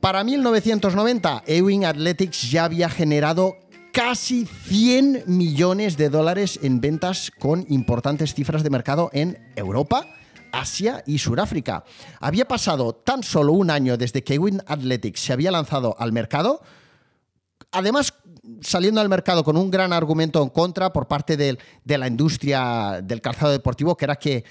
Para 0.00 0.24
1990, 0.24 1.44
Ewing 1.46 1.84
Athletics 1.84 2.50
ya 2.50 2.64
había 2.64 2.90
generado 2.90 3.56
casi 3.92 4.46
100 4.46 5.24
millones 5.26 5.96
de 5.96 6.08
dólares 6.08 6.58
en 6.62 6.80
ventas 6.80 7.30
con 7.38 7.64
importantes 7.68 8.34
cifras 8.34 8.64
de 8.64 8.70
mercado 8.70 9.10
en 9.12 9.38
Europa, 9.54 10.08
Asia 10.52 11.02
y 11.06 11.18
Sudáfrica. 11.18 11.84
Había 12.20 12.46
pasado 12.46 12.94
tan 12.94 13.22
solo 13.22 13.52
un 13.52 13.70
año 13.70 13.96
desde 13.96 14.22
que 14.22 14.34
Ewing 14.34 14.62
Athletics 14.66 15.20
se 15.20 15.32
había 15.32 15.50
lanzado 15.50 15.96
al 15.98 16.12
mercado, 16.12 16.60
además 17.72 18.14
saliendo 18.60 19.00
al 19.00 19.08
mercado 19.08 19.44
con 19.44 19.56
un 19.56 19.70
gran 19.70 19.92
argumento 19.92 20.42
en 20.42 20.48
contra 20.50 20.92
por 20.92 21.06
parte 21.06 21.36
de, 21.36 21.58
la 21.84 22.06
industria 22.06 23.00
del 23.02 23.20
calzado 23.20 23.52
deportivo, 23.52 23.96
que 23.96 24.04
era 24.04 24.16
que, 24.16 24.44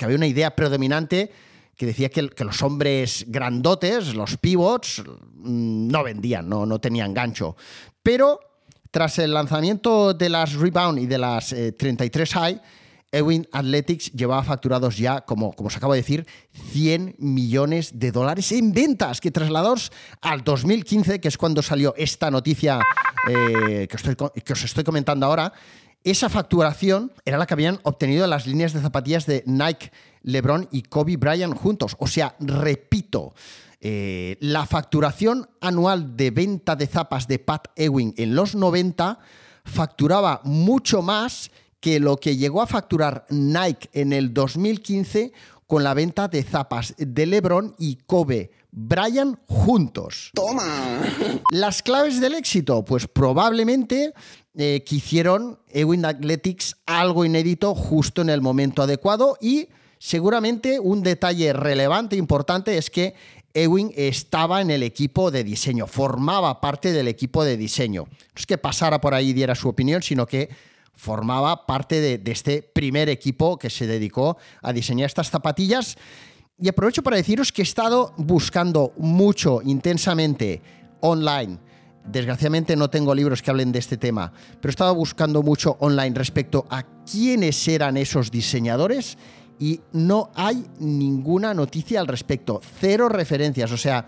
había 0.00 0.16
una 0.16 0.26
idea 0.26 0.54
predominante 0.54 1.30
que 1.76 1.86
decía 1.86 2.08
que, 2.10 2.28
los 2.44 2.62
hombres 2.62 3.24
grandotes, 3.28 4.14
los 4.14 4.36
pivots, 4.36 5.02
no 5.34 6.04
vendían, 6.04 6.48
no, 6.48 6.66
no 6.66 6.78
tenían 6.78 7.14
gancho. 7.14 7.56
Pero 8.02 8.40
tras 8.90 9.18
el 9.18 9.32
lanzamiento 9.32 10.14
de 10.14 10.28
las 10.28 10.54
Rebound 10.54 10.98
y 10.98 11.06
de 11.06 11.18
las 11.18 11.52
eh, 11.52 11.72
33 11.72 12.34
High, 12.34 12.60
Ewing 13.12 13.46
Athletics 13.52 14.12
llevaba 14.12 14.42
facturados 14.44 14.96
ya, 14.96 15.22
como, 15.22 15.52
como 15.52 15.68
os 15.68 15.76
acabo 15.76 15.94
de 15.94 16.00
decir, 16.00 16.26
100 16.72 17.16
millones 17.18 17.98
de 17.98 18.12
dólares 18.12 18.52
en 18.52 18.72
ventas, 18.72 19.20
que 19.20 19.30
trasladados 19.30 19.90
al 20.20 20.44
2015, 20.44 21.20
que 21.20 21.28
es 21.28 21.36
cuando 21.36 21.62
salió 21.62 21.94
esta 21.96 22.30
noticia 22.30 22.80
eh, 23.28 23.88
que, 23.88 23.96
estoy, 23.96 24.16
que 24.44 24.52
os 24.52 24.64
estoy 24.64 24.84
comentando 24.84 25.26
ahora, 25.26 25.52
esa 26.02 26.30
facturación 26.30 27.12
era 27.24 27.36
la 27.36 27.46
que 27.46 27.54
habían 27.54 27.78
obtenido 27.82 28.26
las 28.26 28.46
líneas 28.46 28.72
de 28.72 28.80
zapatillas 28.80 29.26
de 29.26 29.42
Nike, 29.46 29.90
LeBron 30.22 30.68
y 30.70 30.82
Kobe 30.82 31.16
Bryant 31.16 31.54
juntos. 31.54 31.96
O 31.98 32.06
sea, 32.06 32.36
repito, 32.40 33.34
eh, 33.82 34.36
la 34.40 34.64
facturación 34.64 35.48
anual 35.60 36.16
de 36.16 36.30
venta 36.30 36.76
de 36.76 36.86
zapas 36.86 37.26
de 37.28 37.38
Pat 37.38 37.68
Ewing 37.76 38.14
en 38.16 38.34
los 38.34 38.54
90 38.54 39.18
facturaba 39.64 40.40
mucho 40.44 41.02
más 41.02 41.50
que 41.80 41.98
lo 41.98 42.18
que 42.18 42.36
llegó 42.36 42.62
a 42.62 42.66
facturar 42.66 43.26
Nike 43.30 43.88
en 43.92 44.12
el 44.12 44.32
2015 44.32 45.32
con 45.66 45.84
la 45.84 45.94
venta 45.94 46.28
de 46.28 46.42
zapas 46.42 46.94
de 46.98 47.26
LeBron 47.26 47.74
y 47.78 47.96
Kobe 48.06 48.50
Bryant 48.72 49.38
juntos. 49.46 50.30
Toma. 50.34 51.00
Las 51.50 51.82
claves 51.82 52.20
del 52.20 52.34
éxito, 52.34 52.84
pues 52.84 53.06
probablemente 53.08 54.12
eh, 54.56 54.82
que 54.84 54.96
hicieron 54.96 55.58
Ewing 55.68 56.04
Athletics 56.04 56.76
algo 56.86 57.24
inédito 57.24 57.74
justo 57.74 58.22
en 58.22 58.30
el 58.30 58.40
momento 58.40 58.82
adecuado 58.82 59.36
y 59.40 59.68
seguramente 59.98 60.80
un 60.80 61.02
detalle 61.02 61.52
relevante, 61.52 62.16
importante, 62.16 62.76
es 62.76 62.90
que 62.90 63.14
Ewing 63.54 63.92
estaba 63.96 64.60
en 64.60 64.70
el 64.70 64.82
equipo 64.82 65.30
de 65.30 65.42
diseño, 65.42 65.86
formaba 65.86 66.60
parte 66.60 66.92
del 66.92 67.08
equipo 67.08 67.44
de 67.44 67.56
diseño. 67.56 68.04
No 68.04 68.34
es 68.36 68.46
que 68.46 68.58
pasara 68.58 69.00
por 69.00 69.14
ahí 69.14 69.30
y 69.30 69.32
diera 69.32 69.54
su 69.54 69.68
opinión, 69.68 70.02
sino 70.02 70.26
que 70.26 70.48
formaba 71.00 71.64
parte 71.64 72.18
de, 72.18 72.30
este 72.30 72.60
primer 72.60 73.08
equipo 73.08 73.58
que 73.58 73.70
se 73.70 73.86
dedicó 73.86 74.36
a 74.60 74.70
diseñar 74.74 75.06
estas 75.06 75.30
zapatillas. 75.30 75.96
Y 76.58 76.68
aprovecho 76.68 77.02
para 77.02 77.16
deciros 77.16 77.52
que 77.52 77.62
he 77.62 77.64
estado 77.64 78.12
buscando 78.18 78.92
mucho, 78.98 79.62
intensamente, 79.64 80.60
online. 81.00 81.58
Desgraciadamente 82.04 82.76
no 82.76 82.90
tengo 82.90 83.14
libros 83.14 83.40
que 83.40 83.50
hablen 83.50 83.72
de 83.72 83.78
este 83.78 83.96
tema, 83.96 84.30
pero 84.60 84.68
he 84.68 84.76
estado 84.76 84.94
buscando 84.94 85.42
mucho 85.42 85.78
online 85.80 86.14
respecto 86.14 86.66
a 86.68 86.82
quiénes 87.10 87.66
eran 87.66 87.96
esos 87.96 88.30
diseñadores 88.30 89.16
y 89.58 89.80
no 89.92 90.30
hay 90.34 90.66
ninguna 90.80 91.54
noticia 91.54 92.00
al 92.00 92.08
respecto. 92.08 92.60
Cero 92.78 93.08
referencias. 93.08 93.72
O 93.72 93.78
sea, 93.78 94.06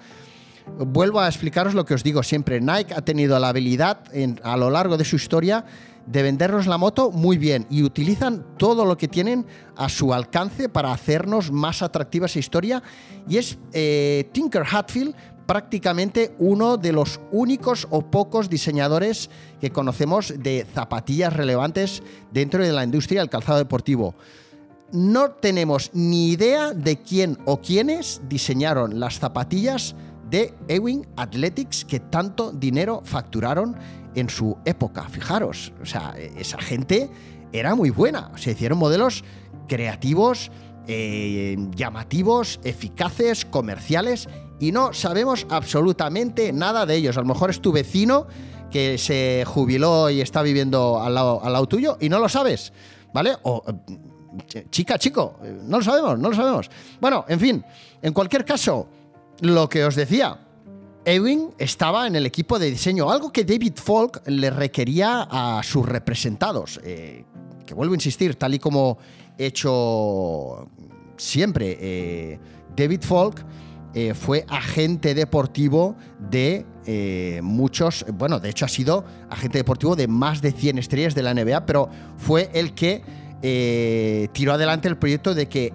vuelvo 0.79 1.21
a 1.21 1.29
explicaros 1.29 1.73
lo 1.73 1.87
que 1.87 1.95
os 1.95 2.03
digo 2.03 2.23
siempre. 2.23 2.61
Nike 2.61 2.93
ha 2.95 3.03
tenido 3.03 3.39
la 3.39 3.49
habilidad 3.49 4.01
a 4.43 4.57
lo 4.59 4.69
largo 4.69 4.99
de 4.99 5.07
su 5.07 5.17
historia 5.17 5.65
de 6.07 6.23
vendernos 6.23 6.67
la 6.67 6.79
moto 6.79 7.11
muy 7.11 7.39
bien 7.39 7.67
y 7.71 7.83
utilizan 7.83 8.45
todo 8.59 8.85
lo 8.85 8.97
que 8.97 9.09
tienen 9.09 9.47
a 9.77 9.89
su 9.89 10.13
alcance 10.13 10.69
para 10.69 10.93
hacernos 10.93 11.51
más 11.53 11.83
atractiva 11.83 12.27
esa 12.27 12.39
historia. 12.39 12.83
Y 13.29 13.39
es 13.39 13.59
eh, 13.73 14.29
Tinker 14.33 14.65
Hatfield 14.71 15.15
prácticamente 15.47 16.35
uno 16.39 16.77
de 16.77 16.93
los 16.93 17.21
únicos 17.31 17.87
o 17.91 18.11
pocos 18.11 18.49
diseñadores 18.49 19.29
que 19.61 19.71
conocemos 19.71 20.35
de 20.39 20.67
zapatillas 20.73 21.33
relevantes 21.33 22.03
dentro 22.33 22.65
de 22.65 22.73
la 22.73 22.85
industria 22.85 23.21
del 23.21 23.31
calzado 23.31 23.59
deportivo. 23.59 24.15
no 24.93 25.31
tenemos 25.31 25.91
ni 25.95 26.31
idea 26.33 26.73
de 26.73 27.01
quién 27.01 27.39
o 27.47 27.61
quiénes 27.61 28.21
diseñaron 28.29 29.01
las 29.01 29.19
zapatillas 29.19 29.97
de 30.29 30.55
Ewing 30.69 31.07
Athletics 31.17 31.85
que 31.85 32.01
tanto 32.01 32.53
dinero 32.53 33.03
facturaron 33.05 33.77
en 34.15 34.29
su 34.29 34.59
época. 34.65 35.09
Fijaros, 35.09 35.73
o 35.83 35.87
sea, 35.87 36.15
esa 36.37 36.59
gente 36.59 37.11
era 37.53 37.75
muy 37.75 37.91
buena. 37.91 38.31
Se 38.37 38.53
hicieron 38.53 38.79
modelos 38.79 39.25
creativos, 39.69 40.51
eh, 40.87 41.57
llamativos, 41.75 42.61
eficaces, 42.65 43.45
comerciales 43.45 44.29
y 44.59 44.73
no 44.73 44.93
sabemos 44.93 45.47
absolutamente 45.49 46.53
nada 46.53 46.87
de 46.87 46.97
ellos. 46.97 47.17
A 47.17 47.21
lo 47.21 47.27
mejor 47.27 47.51
es 47.51 47.61
tu 47.61 47.73
vecino 47.73 48.27
que 48.71 48.99
se 48.99 49.45
jubiló 49.47 50.11
y 50.11 50.21
está 50.21 50.43
viviendo 50.43 51.01
al 51.01 51.15
lado, 51.15 51.45
al 51.45 51.53
lado 51.53 51.67
tuyo 51.67 51.99
y 52.01 52.09
no 52.09 52.19
lo 52.19 52.29
sabes, 52.29 52.73
¿vale? 53.13 53.37
O 53.43 53.63
eh, 54.55 54.67
chica, 54.71 54.99
chico, 54.99 55.39
eh, 55.43 55.61
no 55.63 55.79
lo 55.79 55.85
sabemos, 55.85 56.19
no 56.19 56.31
lo 56.31 56.35
sabemos. 56.35 56.71
Bueno, 57.01 57.25
en 57.29 57.39
fin, 57.39 57.65
en 58.01 58.13
cualquier 58.13 58.45
caso, 58.45 58.89
lo 59.41 59.69
que 59.69 59.85
os 59.85 59.95
decía, 59.95 60.39
Ewing 61.05 61.51
estaba 61.59 62.07
en 62.07 62.15
el 62.15 62.27
equipo 62.27 62.59
de 62.59 62.71
diseño, 62.71 63.11
algo 63.11 63.33
que 63.33 63.45
David 63.45 63.75
Falk 63.77 64.23
le 64.27 64.51
requería 64.51 65.27
a 65.29 65.63
sus 65.65 65.87
representados. 65.87 66.81
Eh, 66.85 67.25
que 67.67 67.75
vuelvo 67.75 67.95
a 67.95 67.97
insistir, 67.97 68.37
tal 68.37 68.55
y 68.55 68.59
como 68.59 68.99
he 69.37 69.47
hecho 69.47 70.69
siempre, 71.17 71.77
eh, 71.81 72.39
David 72.77 73.03
Falk 73.03 73.45
eh, 73.95 74.15
fue 74.15 74.45
agente 74.49 75.15
deportivo 75.15 75.97
de 76.19 76.67
muchos, 77.43 78.05
bueno, 78.15 78.41
de 78.41 78.51
hecho 78.51 78.65
ha 78.65 78.69
sido 78.69 79.05
agente 79.31 79.59
deportivo 79.59 79.95
de 79.95 80.09
más 80.09 80.43
de 80.43 80.51
100 80.51 80.79
estrellas 80.79 81.15
de 81.15 81.23
la 81.23 81.33
NBA, 81.33 81.65
pero 81.65 81.89
fue 82.17 82.51
el 82.55 82.75
que 82.75 83.03
tiró 84.33 84.53
adelante 84.53 84.89
el 84.89 84.97
proyecto 84.97 85.35
de 85.35 85.49
que 85.49 85.73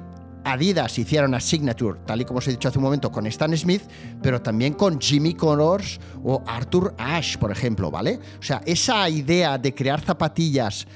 Adidas 0.48 0.98
hicieron 0.98 1.32
una 1.32 1.40
signature, 1.40 2.00
tal 2.06 2.22
y 2.22 2.26
como 2.26 2.40
os 2.40 2.48
he 2.48 2.52
dicho 2.52 2.70
hace 2.70 2.78
un 2.78 2.86
momento, 2.86 3.12
con 3.12 3.28
Stan 3.28 3.56
Smith, 3.58 3.84
pero 4.22 4.42
también 4.42 4.74
con 4.74 5.00
Jimmy 5.00 5.34
Connors 5.34 6.00
o 6.24 6.42
Arthur 6.48 6.96
Ashe, 6.98 7.38
por 7.38 7.52
ejemplo, 7.52 7.92
¿vale? 7.92 8.20
O 8.40 8.44
sea, 8.44 8.62
esa 8.66 9.10
idea 9.10 9.58
de 9.58 9.74
crear 9.76 10.00
zapatillas 10.00 10.88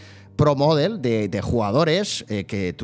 pro 0.41 0.55
model 0.55 1.03
de, 1.03 1.39
jugadores 1.43 2.25
eh, 2.27 2.45
que, 2.45 2.75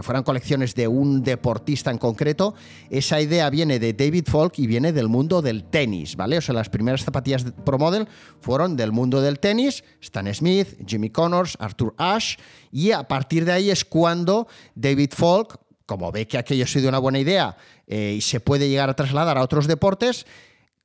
fueran 0.00 0.22
colecciones 0.22 0.76
de 0.76 0.86
un 0.86 1.24
deportista 1.24 1.90
en 1.90 1.98
concreto. 1.98 2.54
Esa 2.88 3.20
idea 3.20 3.50
viene 3.50 3.80
de 3.80 3.94
David 3.94 4.26
Falk 4.28 4.56
y 4.60 4.68
viene 4.68 4.92
del 4.92 5.08
mundo 5.08 5.42
del 5.42 5.64
tenis, 5.64 6.14
¿vale? 6.14 6.38
O 6.38 6.40
sea, 6.40 6.54
las 6.54 6.68
primeras 6.68 7.02
zapatillas 7.02 7.44
pro 7.64 7.78
model 7.78 8.06
fueron 8.40 8.76
del 8.76 8.92
mundo 8.92 9.20
del 9.20 9.40
tenis, 9.40 9.82
Stan 10.00 10.32
Smith, 10.32 10.68
Jimmy 10.86 11.10
Connors, 11.10 11.56
Arthur 11.58 11.94
Ashe, 11.98 12.38
y 12.70 12.92
a 12.92 13.02
partir 13.02 13.44
de 13.44 13.50
ahí 13.50 13.68
es 13.68 13.84
cuando 13.84 14.46
David 14.76 15.10
Falk, 15.16 15.58
como 15.84 16.12
ve 16.12 16.28
que 16.28 16.38
aquello 16.38 16.62
ha 16.62 16.68
sido 16.68 16.88
una 16.88 17.00
buena 17.00 17.18
idea 17.18 17.56
eh, 17.88 18.14
y 18.18 18.20
se 18.20 18.38
puede 18.38 18.68
llegar 18.68 18.88
a 18.88 18.94
trasladar 18.94 19.36
a 19.36 19.42
otros 19.42 19.66
deportes, 19.66 20.26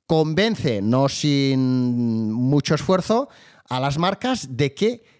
convence, 0.07 0.81
no 0.81 1.07
sin 1.07 2.31
mucho 2.31 2.73
esfuerzo, 2.73 3.29
a 3.69 3.79
las 3.79 3.99
marcas 3.99 4.57
de 4.57 4.73
que 4.73 5.14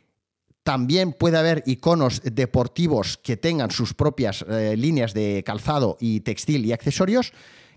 también 0.65 1.13
puede 1.13 1.37
haber 1.37 1.61
iconos 1.67 2.23
deportivos 2.23 3.19
que 3.21 3.37
tengan 3.37 3.69
sus 3.69 3.93
propias 3.93 4.43
eh, 4.49 4.75
líneas 4.75 5.13
de 5.13 5.43
calzado 5.45 5.95
y 5.99 6.21
textil 6.21 6.65
y 6.65 6.73
accesorios 6.73 7.33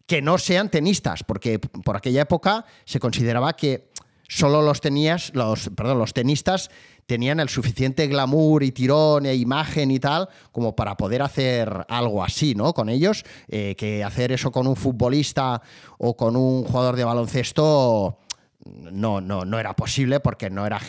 que 0.07 0.23
no 0.23 0.39
sean 0.39 0.71
tenistas, 0.71 1.23
porque 1.23 1.59
por 1.59 1.99
aquella 1.99 2.23
época 2.23 2.65
se 2.87 2.99
consideraba 2.99 3.53
que 3.53 3.91
solo 4.27 4.63
los 4.63 4.81
tenías, 4.81 5.33
los, 5.35 5.69
perdón, 5.77 5.99
los 5.99 6.15
tenistas 6.15 6.71
tenían 7.05 7.41
el 7.41 7.51
suficiente 7.51 8.07
glamour 8.07 8.63
y 8.63 8.73
tirón 8.73 9.27
e 9.27 9.35
imagen 9.35 9.91
y 9.91 10.01
tal 10.01 10.31
como 10.51 10.75
para 10.75 10.97
poder 10.97 11.21
hacer 11.21 11.85
algo 11.91 12.25
así, 12.25 12.55
¿no? 12.55 12.73
Con 12.73 12.89
ellos, 12.89 13.23
eh, 13.49 13.75
que 13.77 14.03
hacer 14.03 14.33
eso 14.33 14.51
con 14.51 14.67
un 14.67 14.77
futbolista 14.77 15.61
o 15.99 16.17
con 16.17 16.37
un 16.37 16.65
jugador 16.65 16.97
de 16.97 17.05
baloncesto 17.05 18.19
no, 18.91 19.21
no, 19.21 19.45
no 19.45 19.59
era 19.59 19.75
posible 19.75 20.21
porque 20.21 20.51
no 20.51 20.67
era, 20.67 20.81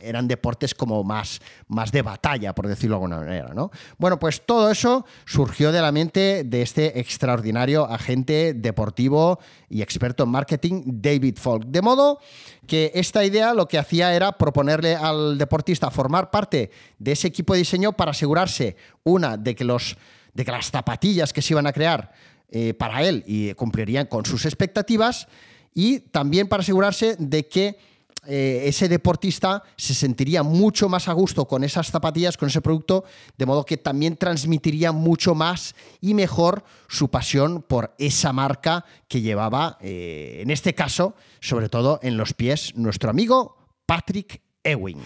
eran 0.00 0.28
deportes 0.28 0.74
como 0.74 1.02
más, 1.04 1.40
más 1.68 1.92
de 1.92 2.02
batalla, 2.02 2.54
por 2.54 2.68
decirlo 2.68 2.96
de 2.96 3.04
alguna 3.04 3.18
manera. 3.18 3.54
¿no? 3.54 3.70
Bueno, 3.98 4.18
pues 4.18 4.44
todo 4.44 4.70
eso 4.70 5.04
surgió 5.24 5.72
de 5.72 5.80
la 5.80 5.92
mente 5.92 6.44
de 6.44 6.62
este 6.62 7.00
extraordinario 7.00 7.84
agente 7.84 8.54
deportivo 8.54 9.38
y 9.68 9.82
experto 9.82 10.24
en 10.24 10.30
marketing, 10.30 10.82
David 10.86 11.38
Falk. 11.38 11.64
De 11.66 11.82
modo 11.82 12.20
que 12.66 12.92
esta 12.94 13.24
idea 13.24 13.54
lo 13.54 13.66
que 13.66 13.78
hacía 13.78 14.14
era 14.14 14.32
proponerle 14.32 14.94
al 14.94 15.38
deportista 15.38 15.90
formar 15.90 16.30
parte 16.30 16.70
de 16.98 17.12
ese 17.12 17.28
equipo 17.28 17.54
de 17.54 17.60
diseño 17.60 17.92
para 17.92 18.10
asegurarse, 18.12 18.76
una, 19.04 19.36
de 19.36 19.54
que, 19.54 19.64
los, 19.64 19.96
de 20.34 20.44
las 20.44 20.70
zapatillas 20.70 21.32
que 21.32 21.42
se 21.42 21.54
iban 21.54 21.66
a 21.66 21.72
crear 21.72 22.12
eh, 22.50 22.72
para 22.72 23.02
él 23.02 23.24
y 23.26 23.52
cumplirían 23.54 24.06
con 24.06 24.24
sus 24.24 24.46
expectativas, 24.46 25.28
y 25.74 26.00
también 26.00 26.48
para 26.48 26.62
asegurarse 26.62 27.16
de 27.18 27.46
que 27.46 27.78
eh, 28.26 28.68
ese 28.68 28.88
deportista 28.88 29.62
se 29.76 29.94
sentiría 29.94 30.42
mucho 30.42 30.88
más 30.88 31.08
a 31.08 31.12
gusto 31.12 31.46
con 31.46 31.64
esas 31.64 31.90
zapatillas, 31.90 32.36
con 32.36 32.48
ese 32.48 32.60
producto, 32.60 33.04
de 33.38 33.46
modo 33.46 33.64
que 33.64 33.76
también 33.76 34.16
transmitiría 34.16 34.92
mucho 34.92 35.34
más 35.34 35.74
y 36.00 36.12
mejor 36.14 36.64
su 36.88 37.08
pasión 37.08 37.62
por 37.62 37.94
esa 37.98 38.34
marca 38.34 38.84
que 39.08 39.22
llevaba, 39.22 39.78
eh, 39.80 40.40
en 40.42 40.50
este 40.50 40.74
caso, 40.74 41.14
sobre 41.40 41.68
todo 41.68 42.00
en 42.02 42.18
los 42.18 42.34
pies, 42.34 42.74
nuestro 42.74 43.08
amigo 43.08 43.56
Patrick 43.86 44.42
Ewing. 44.62 45.00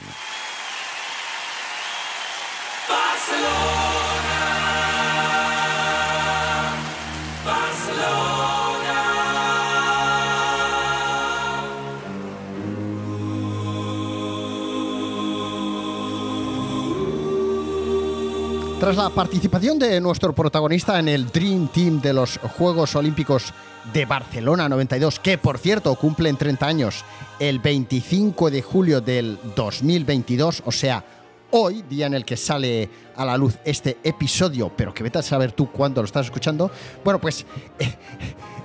Tras 18.83 18.97
la 18.97 19.11
participación 19.11 19.79
de 19.79 20.01
nuestro 20.01 20.35
protagonista 20.35 20.99
en 20.99 21.07
el 21.07 21.29
Dream 21.29 21.68
Team 21.68 22.01
de 22.01 22.12
los 22.12 22.38
Juegos 22.38 22.97
Olímpicos 22.97 23.55
de 23.95 24.05
Barcelona 24.07 24.68
92, 24.68 25.21
que 25.21 25.38
por 25.38 25.59
cierto 25.59 25.95
cumplen 25.95 26.37
30 26.37 26.66
años 26.66 27.05
el 27.38 27.61
25 27.61 28.51
de 28.51 28.61
julio 28.61 29.01
del 29.01 29.38
2022, 29.55 30.64
o 30.66 30.73
sea, 30.73 31.05
hoy, 31.53 31.83
día 31.83 32.07
en 32.07 32.14
el 32.14 32.25
que 32.25 32.37
sale 32.37 32.90
a 33.14 33.25
la 33.25 33.37
luz 33.37 33.57
este 33.64 33.99
episodio, 34.03 34.73
pero 34.77 34.92
que 34.92 35.05
vete 35.05 35.21
a 35.21 35.23
saber 35.23 35.53
tú 35.53 35.71
cuándo 35.71 36.03
lo 36.03 36.07
estás 36.07 36.27
escuchando, 36.27 36.68
bueno, 37.05 37.21
pues... 37.21 37.47
Eh, 37.79 37.95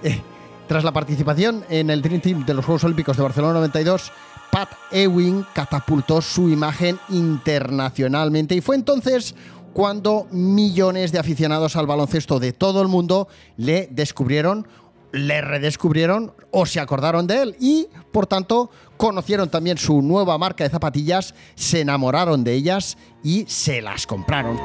eh, 0.02 0.22
tras 0.68 0.84
la 0.84 0.92
participación 0.92 1.64
en 1.70 1.90
el 1.90 2.02
Dream 2.02 2.20
Team 2.20 2.46
de 2.46 2.54
los 2.54 2.66
Juegos 2.66 2.84
Olímpicos 2.84 3.16
de 3.16 3.24
Barcelona 3.24 3.54
92, 3.54 4.12
Pat 4.52 4.70
Ewing 4.92 5.46
catapultó 5.54 6.22
su 6.22 6.50
imagen 6.50 7.00
internacionalmente 7.10 8.56
y 8.56 8.62
fue 8.62 8.76
entonces 8.76 9.36
cuando 9.78 10.26
millones 10.32 11.12
de 11.12 11.20
aficionados 11.20 11.76
al 11.76 11.86
baloncesto 11.86 12.40
de 12.40 12.52
todo 12.52 12.82
el 12.82 12.88
mundo 12.88 13.28
le 13.58 13.88
descubrieron, 13.92 14.68
le 15.12 15.40
redescubrieron 15.42 16.34
o 16.50 16.66
se 16.66 16.80
acordaron 16.80 17.28
de 17.28 17.44
él 17.44 17.56
y, 17.60 17.88
por 18.12 18.26
tanto, 18.26 18.72
conocieron 18.98 19.52
también 19.52 19.78
su 19.78 20.02
nueva 20.02 20.36
marca 20.40 20.64
de 20.64 20.72
zapatillas, 20.72 21.36
se 21.54 21.82
enamoraron 21.82 22.44
de 22.44 22.56
ellas 22.56 22.98
y 23.24 23.46
se 23.48 23.84
las 23.84 24.08
compraron. 24.08 24.60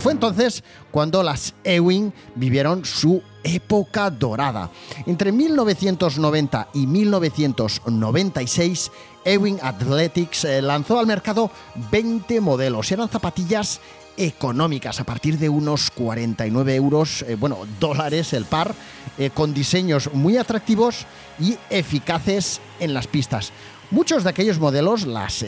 Fue 0.00 0.12
entonces 0.12 0.64
cuando 0.90 1.22
las 1.22 1.54
Ewing 1.62 2.12
vivieron 2.34 2.84
su 2.84 3.22
época 3.44 4.10
dorada. 4.10 4.70
Entre 5.06 5.30
1990 5.30 6.68
y 6.74 6.86
1996, 6.86 8.90
Ewing 9.26 9.58
Athletics 9.60 10.44
eh, 10.44 10.62
lanzó 10.62 11.00
al 11.00 11.06
mercado 11.06 11.50
20 11.90 12.40
modelos. 12.40 12.90
Eran 12.92 13.08
zapatillas 13.08 13.80
económicas 14.16 15.00
a 15.00 15.04
partir 15.04 15.36
de 15.38 15.48
unos 15.48 15.90
49 15.90 16.74
euros, 16.76 17.22
eh, 17.22 17.34
bueno, 17.34 17.58
dólares 17.80 18.32
el 18.32 18.44
par, 18.44 18.72
eh, 19.18 19.30
con 19.30 19.52
diseños 19.52 20.14
muy 20.14 20.36
atractivos 20.36 21.06
y 21.40 21.58
eficaces 21.68 22.60
en 22.78 22.94
las 22.94 23.08
pistas. 23.08 23.52
Muchos 23.90 24.22
de 24.22 24.30
aquellos 24.30 24.60
modelos, 24.60 25.06
las 25.06 25.44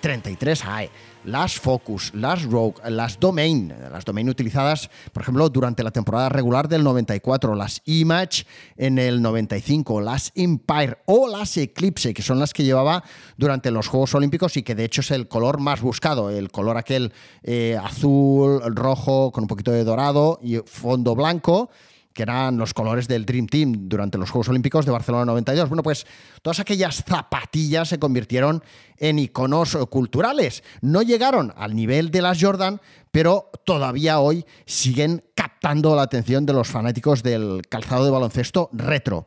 33 0.00 0.64
AE, 0.64 0.90
las 1.24 1.58
Focus, 1.58 2.12
las 2.14 2.42
Rogue, 2.44 2.74
las 2.88 3.18
Domain, 3.18 3.72
las 3.90 4.04
Domain 4.04 4.28
utilizadas, 4.28 4.90
por 5.12 5.22
ejemplo, 5.22 5.48
durante 5.48 5.82
la 5.82 5.90
temporada 5.90 6.28
regular 6.28 6.68
del 6.68 6.84
94, 6.84 7.54
las 7.54 7.82
Image 7.84 8.44
en 8.76 8.98
el 8.98 9.22
95, 9.22 10.00
las 10.00 10.32
Empire 10.34 10.98
o 11.06 11.28
las 11.28 11.56
Eclipse, 11.56 12.14
que 12.14 12.22
son 12.22 12.38
las 12.38 12.52
que 12.52 12.64
llevaba 12.64 13.02
durante 13.36 13.70
los 13.70 13.88
Juegos 13.88 14.14
Olímpicos 14.14 14.56
y 14.56 14.62
que 14.62 14.74
de 14.74 14.84
hecho 14.84 15.00
es 15.00 15.10
el 15.10 15.28
color 15.28 15.60
más 15.60 15.80
buscado, 15.80 16.30
el 16.30 16.50
color 16.50 16.76
aquel 16.76 17.12
eh, 17.42 17.78
azul, 17.82 18.62
rojo, 18.74 19.32
con 19.32 19.44
un 19.44 19.48
poquito 19.48 19.70
de 19.70 19.84
dorado 19.84 20.38
y 20.42 20.56
fondo 20.56 21.14
blanco 21.14 21.70
que 22.12 22.22
eran 22.22 22.56
los 22.56 22.74
colores 22.74 23.08
del 23.08 23.24
Dream 23.24 23.46
Team 23.46 23.88
durante 23.88 24.18
los 24.18 24.30
Juegos 24.30 24.48
Olímpicos 24.48 24.84
de 24.86 24.92
Barcelona 24.92 25.24
92. 25.24 25.68
Bueno, 25.68 25.82
pues 25.82 26.06
todas 26.42 26.60
aquellas 26.60 27.04
zapatillas 27.04 27.88
se 27.88 27.98
convirtieron 27.98 28.62
en 28.96 29.18
iconos 29.18 29.76
culturales. 29.90 30.62
No 30.80 31.02
llegaron 31.02 31.52
al 31.56 31.74
nivel 31.74 32.10
de 32.10 32.22
las 32.22 32.40
Jordan, 32.40 32.80
pero 33.10 33.50
todavía 33.64 34.20
hoy 34.20 34.44
siguen 34.66 35.24
captando 35.34 35.94
la 35.96 36.02
atención 36.02 36.46
de 36.46 36.52
los 36.52 36.68
fanáticos 36.68 37.22
del 37.22 37.62
calzado 37.68 38.04
de 38.04 38.10
baloncesto 38.10 38.70
retro. 38.72 39.26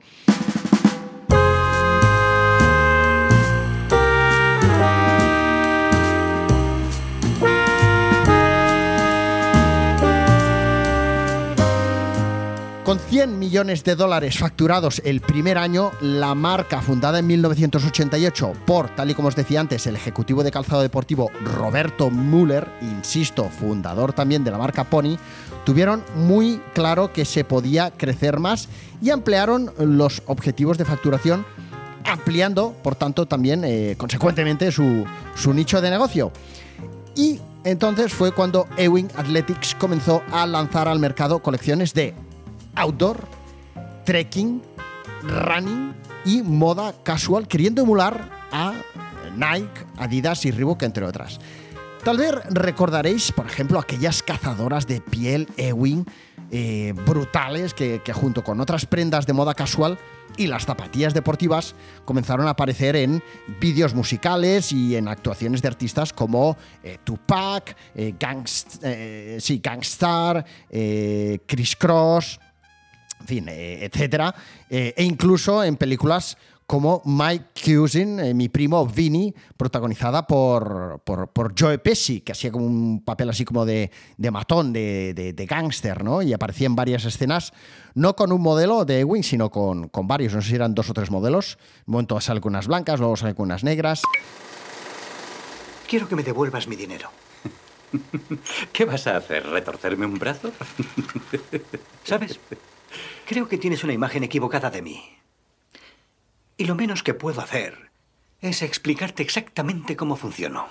Con 12.85 12.99
100 12.99 13.39
millones 13.39 13.83
de 13.83 13.95
dólares 13.95 14.37
facturados 14.37 15.01
el 15.03 15.19
primer 15.19 15.57
año, 15.57 15.91
la 16.01 16.35
marca 16.35 16.83
fundada 16.83 17.17
en 17.17 17.25
1988 17.25 18.53
por, 18.67 18.89
tal 18.89 19.09
y 19.09 19.15
como 19.15 19.27
os 19.29 19.35
decía 19.35 19.59
antes, 19.59 19.87
el 19.87 19.95
ejecutivo 19.95 20.43
de 20.43 20.51
calzado 20.51 20.83
deportivo 20.83 21.31
Roberto 21.43 22.11
Müller, 22.11 22.67
insisto, 22.83 23.49
fundador 23.49 24.13
también 24.13 24.43
de 24.43 24.51
la 24.51 24.59
marca 24.59 24.83
Pony, 24.83 25.17
tuvieron 25.65 26.03
muy 26.15 26.61
claro 26.75 27.11
que 27.11 27.25
se 27.25 27.43
podía 27.43 27.89
crecer 27.89 28.39
más 28.39 28.69
y 29.01 29.09
ampliaron 29.09 29.71
los 29.79 30.21
objetivos 30.27 30.77
de 30.77 30.85
facturación, 30.85 31.43
ampliando, 32.03 32.75
por 32.83 32.93
tanto, 32.93 33.25
también 33.25 33.63
eh, 33.65 33.95
consecuentemente 33.97 34.71
su, 34.71 35.05
su 35.33 35.55
nicho 35.55 35.81
de 35.81 35.89
negocio. 35.89 36.31
Y 37.15 37.39
entonces 37.63 38.13
fue 38.13 38.31
cuando 38.31 38.67
Ewing 38.77 39.09
Athletics 39.15 39.73
comenzó 39.73 40.21
a 40.31 40.45
lanzar 40.45 40.87
al 40.87 40.99
mercado 40.99 41.39
colecciones 41.39 41.95
de 41.95 42.13
outdoor, 42.75 43.27
trekking, 44.05 44.61
running 45.23 45.93
y 46.25 46.41
moda 46.41 46.93
casual, 47.03 47.47
queriendo 47.47 47.81
emular 47.81 48.29
a 48.51 48.73
Nike, 49.35 49.85
Adidas 49.97 50.45
y 50.45 50.51
Reebok, 50.51 50.83
entre 50.83 51.05
otras. 51.05 51.39
Tal 52.03 52.17
vez 52.17 52.35
recordaréis, 52.51 53.31
por 53.31 53.47
ejemplo, 53.47 53.79
aquellas 53.79 54.21
cazadoras 54.21 54.85
de 54.85 55.01
piel 55.01 55.47
Ewing 55.57 56.05
eh, 56.51 56.93
brutales 57.03 57.73
que, 57.73 57.99
junto 58.13 58.43
con 58.43 58.61
otras 58.61 58.85
prendas 58.85 59.25
de 59.25 59.33
moda 59.33 59.55
casual 59.55 59.97
y 60.37 60.45
las 60.45 60.65
zapatillas 60.65 61.15
deportivas 61.15 61.73
comenzaron 62.05 62.45
a 62.45 62.51
aparecer 62.51 62.95
en 62.95 63.23
vídeos 63.59 63.95
musicales 63.95 64.71
y 64.71 64.95
en 64.95 65.07
actuaciones 65.07 65.63
de 65.63 65.67
artistas 65.67 66.13
como 66.13 66.55
eh, 66.83 66.99
Tupac, 67.03 67.75
eh, 67.95 69.37
sí, 69.39 69.59
Gangstar, 69.63 70.45
Chris 71.47 71.75
Cross, 71.75 72.39
en 73.25 73.27
fin, 73.27 73.49
eh, 73.49 73.85
etcétera, 73.85 74.35
eh, 74.69 74.93
e 74.95 75.03
incluso 75.03 75.63
en 75.63 75.77
películas 75.77 76.37
como 76.67 77.01
Mike 77.05 77.45
Cousin, 77.63 78.19
eh, 78.19 78.33
mi 78.35 78.49
primo 78.49 78.85
Vinny, 78.85 79.33
protagonizada 79.57 80.27
por, 80.27 81.01
por, 81.03 81.53
Joe 81.59 81.79
Pesci, 81.79 82.21
que 82.21 82.33
hacía 82.33 82.51
como 82.51 82.65
un 82.65 83.03
papel 83.03 83.29
así 83.29 83.43
como 83.45 83.65
de, 83.65 83.89
matón, 84.31 84.73
de, 84.73 85.13
de, 85.15 85.45
gángster, 85.45 86.03
¿no? 86.03 86.21
Y 86.21 86.33
aparecía 86.33 86.67
en 86.67 86.75
varias 86.75 87.05
escenas, 87.05 87.51
no 87.95 88.15
con 88.15 88.31
un 88.31 88.41
modelo 88.41 88.85
de 88.85 88.99
Ewing, 88.99 89.23
sino 89.23 89.49
con, 89.49 89.89
con 89.89 90.07
varios, 90.07 90.33
no 90.33 90.41
sé 90.41 90.49
si 90.49 90.55
eran 90.55 90.75
dos 90.75 90.89
o 90.89 90.93
tres 90.93 91.09
modelos. 91.09 91.57
Un 91.87 91.93
momento 91.93 92.19
sale 92.21 92.41
con 92.41 92.51
unas 92.53 92.67
blancas, 92.67 92.99
luego 92.99 93.15
sale 93.15 93.33
con 93.33 93.45
unas 93.45 93.63
negras. 93.63 94.01
Quiero 95.87 96.07
que 96.07 96.15
me 96.15 96.23
devuelvas 96.23 96.67
mi 96.67 96.75
dinero. 96.75 97.09
¿Qué 98.73 98.85
vas 98.85 99.07
a 99.07 99.17
hacer? 99.17 99.45
¿Retorcerme 99.47 100.05
un 100.05 100.19
brazo? 100.19 100.51
¿Sabes? 102.03 102.39
Creo 103.25 103.47
que 103.47 103.57
tienes 103.57 103.83
una 103.83 103.93
imagen 103.93 104.23
equivocada 104.23 104.69
de 104.69 104.81
mí. 104.81 105.03
Y 106.57 106.65
lo 106.65 106.75
menos 106.75 107.03
que 107.03 107.13
puedo 107.13 107.41
hacer 107.41 107.91
es 108.41 108.61
explicarte 108.61 109.23
exactamente 109.23 109.95
cómo 109.95 110.15
funcionó. 110.15 110.67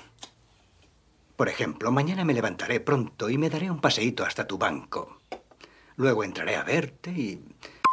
Por 1.37 1.49
ejemplo, 1.49 1.91
mañana 1.91 2.25
me 2.25 2.33
levantaré 2.33 2.81
pronto 2.81 3.29
y 3.29 3.39
me 3.39 3.51
daré 3.51 3.71
un 3.71 3.81
paseíto 3.81 4.25
hasta 4.25 4.47
tu 4.47 4.57
banco. 4.57 5.19
Luego 5.97 6.25
entraré 6.25 6.57
a 6.57 6.63
verte 6.63 7.11
y... 7.11 7.41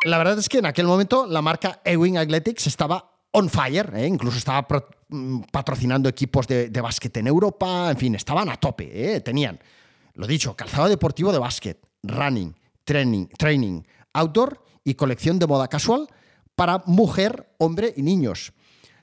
La 0.05 0.17
verdad 0.17 0.37
es 0.39 0.49
que 0.49 0.59
en 0.59 0.65
aquel 0.65 0.87
momento 0.87 1.25
la 1.27 1.41
marca 1.41 1.81
Ewing 1.83 2.17
Athletics 2.17 2.67
estaba 2.67 3.11
on 3.31 3.49
fire, 3.49 3.91
¿eh? 3.95 4.07
incluso 4.07 4.37
estaba 4.37 4.67
mm, 5.09 5.41
patrocinando 5.51 6.09
equipos 6.09 6.47
de, 6.47 6.69
básquet 6.81 7.15
en 7.17 7.27
Europa, 7.27 7.89
en 7.91 7.97
fin, 7.97 8.15
estaban 8.15 8.49
a 8.49 8.57
tope, 8.57 8.89
¿eh? 8.91 9.21
tenían, 9.21 9.59
lo 10.15 10.27
dicho, 10.27 10.55
calzado 10.55 10.89
deportivo 10.89 11.31
de 11.31 11.39
básquet, 11.39 11.79
running, 12.03 12.55
training, 12.83 13.27
training, 13.37 13.83
outdoor 14.13 14.63
y 14.83 14.95
colección 14.95 15.39
de 15.39 15.47
moda 15.47 15.67
casual 15.67 16.07
para 16.55 16.83
mujer, 16.85 17.49
hombre 17.57 17.93
y 17.95 18.01
niños. 18.01 18.53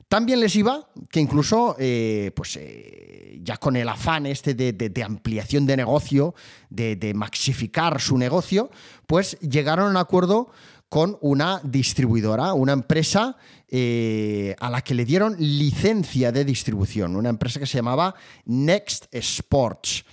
También 0.08 0.40
les 0.40 0.56
iba 0.56 0.88
que 1.10 1.20
incluso, 1.20 1.76
eh, 1.78 2.32
pues 2.34 2.56
eh, 2.56 3.38
ya 3.42 3.58
con 3.58 3.76
el 3.76 3.88
afán 3.88 4.24
este 4.24 4.54
de, 4.54 5.02
ampliación 5.02 5.66
de 5.66 5.76
negocio, 5.76 6.34
de, 6.70 7.12
maxificar 7.14 8.00
su 8.00 8.16
negocio, 8.16 8.70
pues 9.06 9.38
llegaron 9.40 9.88
a 9.88 9.90
un 9.90 9.96
acuerdo 9.98 10.50
con 10.88 11.18
una 11.20 11.60
distribuidora, 11.62 12.54
una 12.54 12.72
empresa 12.72 13.36
eh, 13.68 14.56
a 14.58 14.70
la 14.70 14.80
que 14.80 14.94
le 14.94 15.04
dieron 15.04 15.36
licencia 15.38 16.32
de 16.32 16.46
distribución, 16.46 17.14
una 17.14 17.28
empresa 17.28 17.60
que 17.60 17.66
se 17.66 17.76
llamaba 17.76 18.14
Next 18.46 19.14
Sports. 19.14 20.06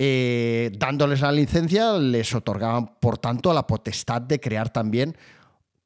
Eh, 0.00 0.70
dándoles 0.78 1.20
la 1.20 1.32
licencia, 1.32 1.94
les 1.98 2.32
otorgaban, 2.32 2.94
por 3.00 3.18
tanto, 3.18 3.52
la 3.52 3.66
potestad 3.66 4.22
de 4.22 4.38
crear 4.38 4.72
también 4.72 5.16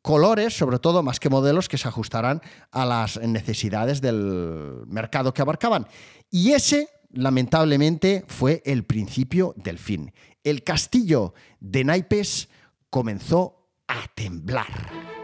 colores, 0.02 0.54
sobre 0.54 0.78
todo 0.78 1.02
más 1.02 1.18
que 1.18 1.30
modelos, 1.30 1.68
que 1.68 1.78
se 1.78 1.88
ajustaran 1.88 2.42
a 2.70 2.84
las 2.84 3.18
necesidades 3.20 4.02
del 4.02 4.82
mercado 4.86 5.32
que 5.32 5.40
abarcaban. 5.40 5.86
Y 6.30 6.52
ese, 6.52 6.88
lamentablemente, 7.10 8.24
fue 8.28 8.62
el 8.66 8.84
principio 8.84 9.54
del 9.56 9.78
fin. 9.78 10.12
El 10.44 10.62
castillo 10.62 11.32
de 11.60 11.84
naipes 11.84 12.48
comenzó 12.90 13.70
a 13.88 14.06
temblar. 14.14 15.21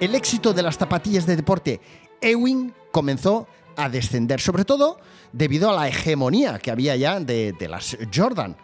El 0.00 0.14
éxito 0.14 0.52
de 0.52 0.62
las 0.62 0.78
zapatillas 0.78 1.26
de 1.26 1.36
deporte 1.36 1.80
Ewing 2.20 2.72
comenzó 2.90 3.46
a 3.76 3.88
descender, 3.88 4.40
sobre 4.40 4.64
todo 4.64 4.98
debido 5.32 5.70
a 5.70 5.74
la 5.74 5.88
hegemonía 5.88 6.58
que 6.58 6.70
había 6.70 6.96
ya 6.96 7.20
de, 7.20 7.54
las 7.68 7.96
Jordan 8.14 8.56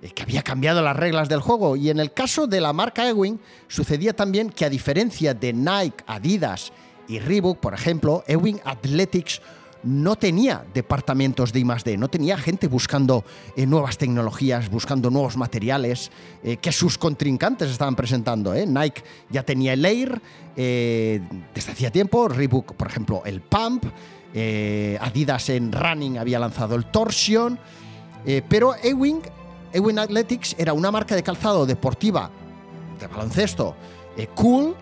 eh, 0.00 0.10
que 0.10 0.22
había 0.22 0.42
cambiado 0.42 0.82
las 0.82 0.96
reglas 0.96 1.28
del 1.28 1.40
juego. 1.40 1.76
Y 1.76 1.90
en 1.90 2.00
el 2.00 2.12
caso 2.12 2.46
de 2.46 2.60
la 2.60 2.72
marca 2.72 3.08
Ewing, 3.08 3.40
sucedía 3.68 4.14
también 4.14 4.50
que 4.50 4.64
a 4.64 4.70
diferencia 4.70 5.34
de 5.34 5.52
Nike, 5.52 6.04
Adidas 6.06 6.72
y 7.08 7.18
Reebok, 7.18 7.58
por 7.58 7.74
ejemplo, 7.74 8.24
Ewing 8.26 8.60
Athletics 8.64 9.42
no 9.84 10.16
tenía 10.16 10.64
departamentos 10.72 11.52
de 11.52 11.60
I+D, 11.60 11.96
no 11.96 12.08
tenía 12.08 12.36
gente 12.36 12.68
buscando 12.68 13.24
eh, 13.56 13.66
nuevas 13.66 13.98
tecnologías, 13.98 14.70
buscando 14.70 15.10
nuevos 15.10 15.36
materiales 15.36 16.10
eh, 16.42 16.56
que 16.56 16.72
sus 16.72 16.98
contrincantes 16.98 17.70
estaban 17.70 17.94
presentando. 17.94 18.54
¿eh? 18.54 18.66
Nike 18.66 19.02
ya 19.30 19.42
tenía 19.42 19.74
el 19.74 19.84
Air 19.84 20.20
desde 20.56 21.72
hacía 21.72 21.90
tiempo, 21.90 22.28
Reebok, 22.28 22.74
por 22.74 22.86
ejemplo, 22.86 23.22
el 23.26 23.40
Pump, 23.40 23.86
Adidas 25.00 25.48
en 25.48 25.72
Running 25.72 26.18
había 26.18 26.38
lanzado 26.38 26.76
el 26.76 26.86
Torsion, 26.92 27.58
pero 28.48 28.76
Ewing, 28.80 29.20
Ewing 29.72 29.98
Athletics 29.98 30.54
era 30.56 30.72
una 30.72 30.92
marca 30.92 31.16
de 31.16 31.24
calzado 31.24 31.66
deportiva, 31.66 32.30
de 33.00 33.06
baloncesto, 33.08 33.74
cool, 34.36 34.76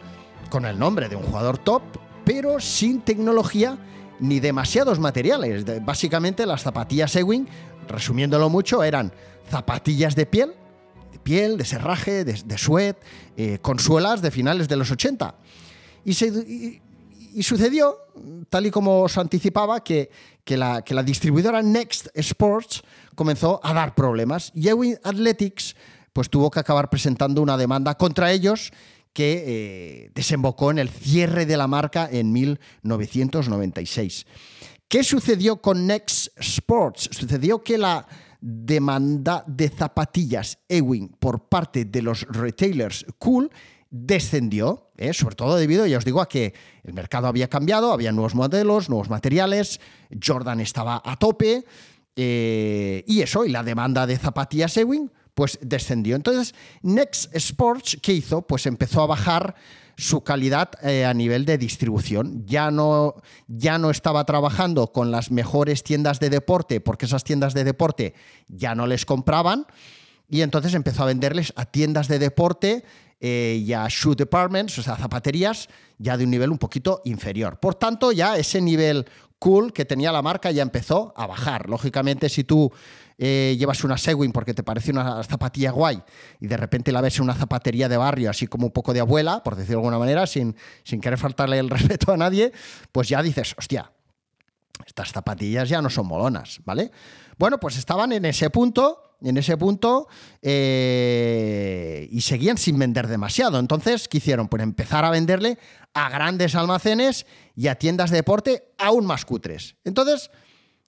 con 0.50 0.66
el 0.66 0.78
nombre 0.78 1.08
de 1.08 1.16
un 1.16 1.22
jugador 1.22 1.56
top, 1.56 1.82
pero 2.22 2.60
sin 2.60 3.00
tecnología 3.00 3.78
ni 4.22 4.40
demasiados 4.40 5.00
materiales. 5.00 5.64
Básicamente 5.84 6.46
las 6.46 6.62
zapatillas 6.62 7.14
Ewing, 7.16 7.46
resumiéndolo 7.88 8.48
mucho, 8.48 8.84
eran 8.84 9.12
zapatillas 9.50 10.14
de 10.14 10.26
piel, 10.26 10.52
de 11.10 11.18
piel, 11.18 11.58
de 11.58 11.64
serraje, 11.64 12.24
de, 12.24 12.32
de 12.32 12.58
suet, 12.58 12.96
eh, 13.36 13.58
con 13.60 13.78
suelas 13.78 14.22
de 14.22 14.30
finales 14.30 14.68
de 14.68 14.76
los 14.76 14.90
80. 14.90 15.34
Y, 16.04 17.42
sucedió, 17.42 17.98
tal 18.48 18.66
y 18.66 18.70
como 18.70 19.02
os 19.02 19.18
anticipaba, 19.18 19.82
que, 19.82 20.10
la, 20.46 20.82
que 20.82 20.94
la 20.94 21.02
distribuidora 21.02 21.60
Next 21.60 22.08
Sports 22.14 22.82
comenzó 23.16 23.60
a 23.62 23.74
dar 23.74 23.94
problemas. 23.94 24.52
Y 24.54 24.68
Ewing 24.68 24.98
Athletics 25.02 25.74
pues 26.12 26.30
tuvo 26.30 26.50
que 26.50 26.60
acabar 26.60 26.90
presentando 26.90 27.42
una 27.42 27.56
demanda 27.56 27.96
contra 27.96 28.30
ellos 28.30 28.70
que 29.12 29.44
eh, 29.46 30.10
desembocó 30.14 30.70
en 30.70 30.78
el 30.78 30.88
cierre 30.88 31.46
de 31.46 31.56
la 31.56 31.66
marca 31.66 32.08
en 32.10 32.32
1996. 32.32 34.26
¿Qué 34.88 35.04
sucedió 35.04 35.60
con 35.60 35.86
Next 35.86 36.28
Sports? 36.38 37.08
Sucedió 37.12 37.62
que 37.62 37.78
la 37.78 38.06
demanda 38.40 39.44
de 39.46 39.68
zapatillas 39.68 40.58
Ewing 40.68 41.08
por 41.18 41.48
parte 41.48 41.84
de 41.84 42.02
los 42.02 42.26
retailers 42.28 43.06
Cool 43.18 43.50
descendió, 43.88 44.90
¿eh? 44.96 45.12
sobre 45.12 45.36
todo 45.36 45.56
debido, 45.56 45.86
ya 45.86 45.98
os 45.98 46.04
digo, 46.04 46.20
a 46.20 46.28
que 46.28 46.54
el 46.82 46.94
mercado 46.94 47.28
había 47.28 47.48
cambiado, 47.48 47.92
había 47.92 48.10
nuevos 48.10 48.34
modelos, 48.34 48.88
nuevos 48.88 49.10
materiales, 49.10 49.80
Jordan 50.22 50.60
estaba 50.60 51.00
a 51.04 51.16
tope 51.16 51.64
eh, 52.16 53.04
y 53.06 53.20
eso, 53.20 53.44
y 53.44 53.50
la 53.50 53.62
demanda 53.62 54.06
de 54.06 54.18
zapatillas 54.18 54.76
Ewing 54.76 55.10
pues 55.34 55.58
descendió. 55.62 56.16
Entonces, 56.16 56.54
Next 56.82 57.34
Sports, 57.34 57.98
¿qué 58.02 58.12
hizo? 58.12 58.42
Pues 58.42 58.66
empezó 58.66 59.02
a 59.02 59.06
bajar 59.06 59.54
su 59.96 60.22
calidad 60.22 60.70
eh, 60.82 61.04
a 61.04 61.14
nivel 61.14 61.44
de 61.44 61.58
distribución. 61.58 62.44
Ya 62.46 62.70
no, 62.70 63.14
ya 63.46 63.78
no 63.78 63.90
estaba 63.90 64.24
trabajando 64.24 64.92
con 64.92 65.10
las 65.10 65.30
mejores 65.30 65.82
tiendas 65.82 66.18
de 66.20 66.30
deporte 66.30 66.80
porque 66.80 67.06
esas 67.06 67.24
tiendas 67.24 67.54
de 67.54 67.64
deporte 67.64 68.14
ya 68.48 68.74
no 68.74 68.86
les 68.86 69.06
compraban 69.06 69.66
y 70.28 70.40
entonces 70.40 70.74
empezó 70.74 71.02
a 71.02 71.06
venderles 71.06 71.52
a 71.56 71.66
tiendas 71.66 72.08
de 72.08 72.18
deporte 72.18 72.84
eh, 73.20 73.62
y 73.64 73.72
a 73.72 73.86
shoe 73.88 74.16
departments, 74.16 74.78
o 74.78 74.82
sea, 74.82 74.96
zapaterías, 74.96 75.68
ya 75.98 76.16
de 76.16 76.24
un 76.24 76.30
nivel 76.30 76.50
un 76.50 76.58
poquito 76.58 77.02
inferior. 77.04 77.60
Por 77.60 77.74
tanto, 77.74 78.12
ya 78.12 78.36
ese 78.36 78.60
nivel 78.60 79.06
cool 79.38 79.72
que 79.72 79.84
tenía 79.84 80.10
la 80.10 80.22
marca 80.22 80.50
ya 80.50 80.62
empezó 80.62 81.12
a 81.16 81.26
bajar. 81.26 81.68
Lógicamente, 81.68 82.28
si 82.28 82.44
tú 82.44 82.72
eh, 83.18 83.56
llevas 83.58 83.84
una 83.84 83.98
Segwin 83.98 84.32
porque 84.32 84.54
te 84.54 84.62
parece 84.62 84.90
una 84.90 85.22
zapatilla 85.24 85.70
guay 85.70 86.02
y 86.40 86.46
de 86.46 86.56
repente 86.56 86.92
la 86.92 87.00
ves 87.00 87.18
en 87.18 87.24
una 87.24 87.34
zapatería 87.34 87.88
de 87.88 87.96
barrio, 87.96 88.30
así 88.30 88.46
como 88.46 88.66
un 88.66 88.72
poco 88.72 88.92
de 88.92 89.00
abuela, 89.00 89.42
por 89.42 89.56
decirlo 89.56 89.80
de 89.80 89.86
alguna 89.86 89.98
manera, 89.98 90.26
sin, 90.26 90.56
sin 90.84 91.00
querer 91.00 91.18
faltarle 91.18 91.58
el 91.58 91.70
respeto 91.70 92.12
a 92.12 92.16
nadie, 92.16 92.52
pues 92.90 93.08
ya 93.08 93.22
dices, 93.22 93.54
hostia, 93.58 93.92
estas 94.86 95.12
zapatillas 95.12 95.68
ya 95.68 95.80
no 95.80 95.90
son 95.90 96.06
molonas, 96.06 96.60
¿vale? 96.64 96.90
Bueno, 97.38 97.58
pues 97.58 97.76
estaban 97.76 98.12
en 98.12 98.24
ese 98.24 98.50
punto 98.50 99.12
en 99.24 99.36
ese 99.36 99.56
punto 99.56 100.08
eh, 100.40 102.08
y 102.10 102.20
seguían 102.22 102.58
sin 102.58 102.78
vender 102.78 103.06
demasiado. 103.06 103.58
Entonces, 103.58 104.08
¿qué 104.08 104.18
hicieron? 104.18 104.48
Pues 104.48 104.62
empezar 104.62 105.04
a 105.04 105.10
venderle 105.10 105.58
a 105.94 106.08
grandes 106.08 106.54
almacenes 106.54 107.26
y 107.54 107.68
a 107.68 107.76
tiendas 107.76 108.10
de 108.10 108.16
deporte 108.16 108.72
aún 108.78 109.06
más 109.06 109.24
cutres. 109.24 109.76
Entonces, 109.84 110.30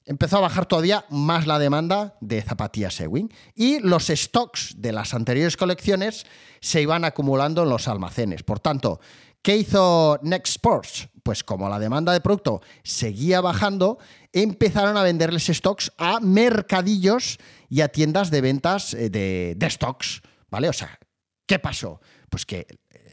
empezó 0.06 0.38
a 0.38 0.40
bajar 0.40 0.66
todavía 0.66 1.04
más 1.10 1.46
la 1.46 1.58
demanda 1.58 2.16
de 2.20 2.42
zapatillas 2.42 3.00
Ewing 3.00 3.32
y 3.54 3.80
los 3.80 4.06
stocks 4.08 4.74
de 4.76 4.92
las 4.92 5.14
anteriores 5.14 5.56
colecciones 5.56 6.26
se 6.60 6.82
iban 6.82 7.04
acumulando 7.04 7.62
en 7.62 7.70
los 7.70 7.88
almacenes. 7.88 8.42
Por 8.42 8.60
tanto, 8.60 9.00
¿qué 9.42 9.56
hizo 9.56 10.18
Next 10.22 10.56
Sports? 10.56 11.08
Pues 11.22 11.42
como 11.42 11.68
la 11.68 11.78
demanda 11.78 12.12
de 12.12 12.20
producto 12.20 12.60
seguía 12.82 13.40
bajando, 13.40 13.98
empezaron 14.32 14.96
a 14.96 15.02
venderles 15.02 15.46
stocks 15.46 15.92
a 15.96 16.20
mercadillos 16.20 17.38
y 17.70 17.80
a 17.80 17.88
tiendas 17.88 18.30
de 18.30 18.40
ventas 18.40 18.94
eh, 18.94 19.08
de, 19.08 19.70
stocks, 19.70 20.20
¿vale? 20.50 20.68
O 20.68 20.72
sea, 20.72 20.98
¿qué 21.46 21.58
pasó? 21.58 22.00
Pues 22.28 22.44
que 22.44 22.66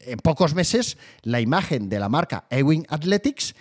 en 0.06 0.17
pocos 0.17 0.56
meses 0.56 0.97
la 1.21 1.39
imagen 1.39 1.88
de 1.88 1.99
la 1.99 2.10
marca 2.10 2.45
Ewing 2.49 2.86
Athletics 2.89 3.56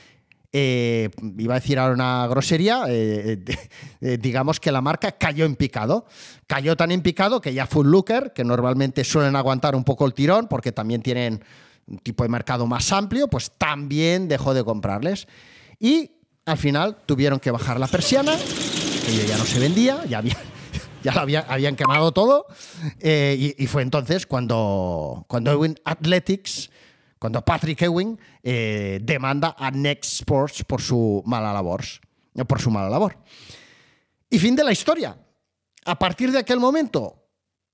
eh, 0.53 1.11
iba 1.39 1.55
a 1.55 1.61
decir 1.61 1.79
ahora 1.79 1.95
una 1.95 2.27
grosería, 2.27 2.85
eh, 2.89 3.39
digamos 4.19 4.59
que 4.59 4.73
la 4.73 4.81
marca 4.81 5.13
cayó 5.13 5.45
en 5.45 5.57
picado. 5.57 6.07
Cayó 6.47 6.77
tan 6.77 6.91
en 6.91 7.03
picado 7.03 7.41
que 7.41 7.55
ya 7.55 7.67
Full 7.67 7.87
Looker, 7.87 8.33
que 8.33 8.45
normalmente 8.45 9.05
suelen 9.05 9.37
aguantar 9.37 9.77
un 9.77 9.85
poco 9.85 10.07
el 10.07 10.15
tirón 10.15 10.49
porque 10.49 10.73
también 10.73 11.03
tienen 11.03 11.45
un 11.87 11.99
tipo 11.99 12.23
de 12.23 12.29
mercado 12.29 12.67
más 12.67 12.93
amplio, 12.93 13.29
pues 13.29 13.53
también 13.59 14.29
dejó 14.29 14.55
de 14.55 14.65
comprarles. 14.65 15.27
Y 15.79 16.11
al 16.47 16.59
final 16.59 16.97
tuvieron 17.07 17.39
que 17.39 17.51
bajar 17.51 17.79
la 17.79 17.87
persiana, 17.87 18.37
que 19.07 19.27
ya 19.27 19.39
no 19.39 19.45
se 19.45 19.59
vendía, 19.59 20.05
ya, 20.07 20.23
lo 20.23 21.21
habían 21.49 21.77
quemado 21.77 22.13
todo. 22.13 22.47
Eh, 23.01 23.55
y, 23.57 23.67
fue 23.67 23.83
entonces 23.83 24.27
cuando, 24.27 25.25
cuando 25.29 25.53
Ewing 25.53 25.77
Athletics, 25.85 26.71
cuando 27.21 27.45
Patrick 27.45 27.83
Ewing 27.83 28.19
eh, 28.43 28.99
demanda 29.03 29.55
a 29.57 29.71
Next 29.71 30.15
Sports 30.15 30.65
por 30.65 30.81
su 30.81 31.23
mala 31.27 31.53
labor. 31.53 31.85
Por 32.49 32.61
su 32.61 32.71
mala 32.71 32.89
labor. 32.89 33.17
Y 34.31 34.39
fin 34.39 34.57
de 34.57 34.65
la 34.65 34.73
historia. 34.73 35.17
A 35.85 35.99
partir 35.99 36.33
de 36.33 36.39
aquel 36.39 36.59
momento, 36.59 37.29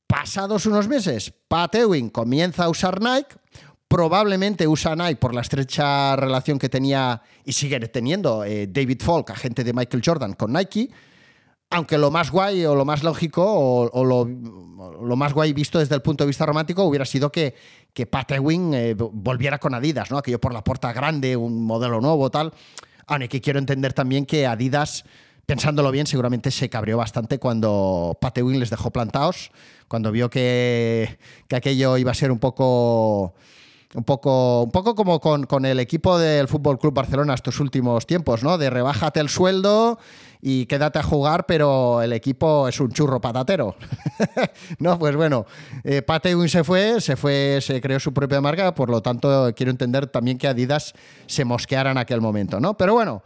pasados 0.07 0.67
unos 0.67 0.89
meses, 0.89 1.33
Pat 1.49 1.77
Ewing 1.77 2.11
comienza 2.11 2.65
a 2.65 2.69
usar 2.69 3.01
Nike 3.01 3.37
probablemente 3.89 4.67
usa 4.67 4.97
Nike 4.97 5.17
por 5.17 5.35
la 5.35 5.43
estrecha 5.43 6.17
relación 6.17 6.59
que 6.59 6.69
tenía 6.69 7.23
y 7.45 7.53
sigue 7.53 7.79
teniendo 7.89 8.45
eh, 8.45 8.67
David 8.67 9.01
Falk, 9.01 9.31
agente 9.31 9.63
de 9.63 9.73
Michael 9.73 10.03
Jordan, 10.05 10.33
con 10.35 10.53
Nike. 10.53 10.91
Aunque 11.71 11.99
lo 11.99 12.11
más 12.13 12.31
guay 12.31 12.65
o 12.65 12.77
lo 12.77 12.85
más 12.85 13.03
lógico 13.03 13.45
o, 13.45 14.05
lo, 14.05 15.17
más 15.17 15.33
guay 15.33 15.53
visto 15.53 15.81
desde 15.81 15.97
el 15.97 16.03
punto 16.03 16.23
de 16.23 16.29
vista 16.29 16.47
romántico 16.47 16.85
hubiera 16.85 17.05
sido 17.05 17.33
que, 17.33 17.55
que 17.93 18.07
Pat 18.07 18.31
eh, 18.31 18.95
volviera 18.97 19.59
con 19.59 19.75
Adidas, 19.75 20.11
¿no? 20.11 20.19
Aquello 20.19 20.41
por 20.41 20.55
la 20.55 20.63
puerta 20.63 20.93
grande, 20.93 21.37
un 21.37 21.67
modelo 21.67 22.01
nuevo, 22.01 22.31
tal. 22.31 22.53
Aunque 23.09 23.41
quiero 23.41 23.59
entender 23.59 23.93
también 23.93 24.27
que 24.27 24.47
Adidas, 24.47 25.05
pensándolo 25.45 25.91
bien, 25.91 26.07
seguramente 26.07 26.53
se 26.53 26.69
cabreó 26.69 26.99
bastante 26.99 27.39
cuando 27.41 28.17
Pat 28.21 28.39
Ewing 28.39 28.61
les 28.61 28.71
dejó 28.71 28.93
plantados, 28.93 29.51
cuando 29.89 30.13
vio 30.13 30.31
que, 30.31 31.19
que 31.49 31.57
aquello 31.57 31.97
iba 31.97 32.13
a 32.13 32.15
ser 32.15 32.31
un 32.31 32.39
poco 32.39 33.35
un 33.97 34.05
poco, 34.05 34.65
un 34.65 34.71
poco 34.71 34.95
como 34.95 35.19
con, 35.21 35.65
el 35.65 35.81
equipo 35.81 36.19
del 36.19 36.49
Fútbol 36.49 36.79
Club 36.79 36.93
Barcelona 36.93 37.33
estos 37.33 37.61
últimos 37.61 38.07
tiempos, 38.07 38.43
¿no? 38.43 38.59
De 38.59 38.69
rebájate 38.69 39.21
el 39.21 39.31
sueldo 39.31 39.99
y 40.43 40.67
quédate 40.67 40.99
a 40.99 41.03
jugar, 41.03 41.47
pero 41.47 42.03
el 42.03 42.13
equipo 42.13 42.69
es 42.69 42.79
un 42.79 42.93
churro 42.93 43.23
patatero. 43.23 43.75
no, 44.79 44.99
pues 44.99 45.17
bueno, 45.17 45.47
eh, 45.83 46.05
se 46.47 46.63
fue, 46.63 47.01
se 47.01 47.17
fue, 47.17 47.61
se 47.63 47.81
creó 47.81 47.99
su 47.99 48.13
propia 48.13 48.43
marca, 48.43 48.75
por 48.75 48.91
lo 48.91 49.01
tanto 49.01 49.51
quiero 49.57 49.71
entender 49.71 50.09
también 50.09 50.37
que 50.37 50.47
Adidas 50.47 50.93
se 51.27 51.47
mosqueara 51.47 51.91
en 51.91 51.99
aquel 51.99 52.21
momento, 52.21 52.61
¿no? 52.61 52.77
Pero 52.77 52.93
bueno, 52.93 53.23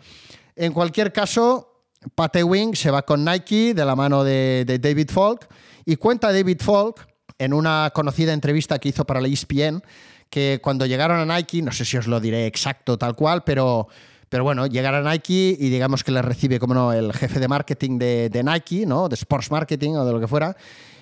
en 0.54 0.72
cualquier 0.72 1.12
caso, 1.12 1.82
Patewin 2.14 2.76
se 2.76 2.92
va 2.92 3.02
con 3.02 3.24
Nike 3.24 3.74
de 3.74 3.84
la 3.84 3.96
mano 3.96 4.22
de, 4.22 4.64
de 4.64 4.78
David 4.78 5.10
Falk 5.10 5.48
y 5.84 5.96
cuenta 5.96 6.32
David 6.32 6.60
Falk 6.60 7.08
en 7.38 7.54
una 7.54 7.90
conocida 7.92 8.32
entrevista 8.32 8.78
que 8.78 8.90
hizo 8.90 9.04
para 9.04 9.20
la 9.20 9.26
ESPN 9.26 9.82
que 10.30 10.60
cuando 10.62 10.86
llegaron 10.86 11.18
a 11.18 11.36
Nike, 11.36 11.60
no 11.60 11.72
sé 11.72 11.84
si 11.84 11.96
os 11.96 12.06
lo 12.06 12.20
diré 12.20 12.46
exacto 12.46 12.96
tal 12.96 13.14
cual, 13.16 13.42
pero, 13.44 13.88
pero 14.28 14.44
bueno, 14.44 14.66
llegaron 14.66 15.06
a 15.06 15.10
Nike 15.10 15.56
y 15.58 15.68
digamos 15.68 16.04
que 16.04 16.12
les 16.12 16.24
recibe, 16.24 16.60
como 16.60 16.72
no, 16.72 16.92
el 16.92 17.12
jefe 17.12 17.40
de 17.40 17.48
marketing 17.48 17.98
de, 17.98 18.42
Nike, 18.44 18.86
¿no? 18.86 19.08
De 19.08 19.16
Sports 19.16 19.50
Marketing 19.50 19.94
o 19.94 20.04
de 20.04 20.12
lo 20.12 20.20
que 20.20 20.28
fuera. 20.28 20.56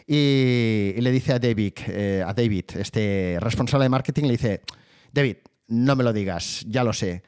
Y, 0.06 0.94
le 0.98 1.12
dice 1.12 1.34
a 1.34 1.38
David, 1.38 1.74
eh, 1.88 2.24
a 2.26 2.32
David, 2.32 2.64
este 2.76 3.36
responsable 3.40 3.84
de 3.84 3.90
marketing, 3.90 4.22
le 4.24 4.32
dice, 4.32 4.62
David, 5.12 5.36
no 5.68 5.94
me 5.94 6.02
lo 6.02 6.14
digas, 6.14 6.64
ya 6.66 6.82
lo 6.82 6.94
sé. 6.94 7.22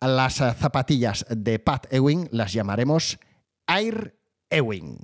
Las 0.00 0.34
zapatillas 0.34 1.24
de 1.30 1.60
Pat 1.60 1.86
Ewing 1.90 2.28
las 2.32 2.52
llamaremos 2.52 3.18
Air 3.66 4.16
Ewing. 4.50 4.98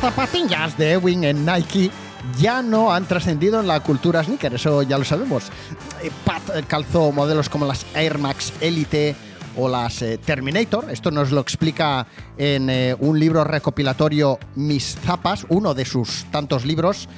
Zapatillas 0.00 0.78
de 0.78 0.92
Ewing 0.92 1.24
en 1.24 1.44
Nike 1.44 1.90
ya 2.38 2.62
no 2.62 2.90
han 2.90 3.04
trascendido 3.04 3.60
en 3.60 3.66
la 3.66 3.80
cultura 3.80 4.24
sneaker, 4.24 4.54
eso 4.54 4.82
ya 4.82 4.96
lo 4.96 5.04
sabemos. 5.04 5.44
Eh, 6.02 6.10
Pat 6.24 6.42
calzó 6.66 7.12
modelos 7.12 7.50
como 7.50 7.66
las 7.66 7.84
Air 7.94 8.16
Max 8.16 8.52
Elite 8.62 9.14
o 9.56 9.68
las 9.68 10.00
eh, 10.00 10.16
Terminator. 10.16 10.90
Esto 10.90 11.10
nos 11.10 11.32
lo 11.32 11.42
explica 11.42 12.06
en 12.38 12.70
eh, 12.70 12.96
un 12.98 13.20
libro 13.20 13.44
recopilatorio 13.44 14.38
Mis 14.54 14.96
Zapas, 14.96 15.44
uno 15.50 15.74
de 15.74 15.84
sus 15.84 16.24
tantos 16.30 16.64
libros, 16.64 17.08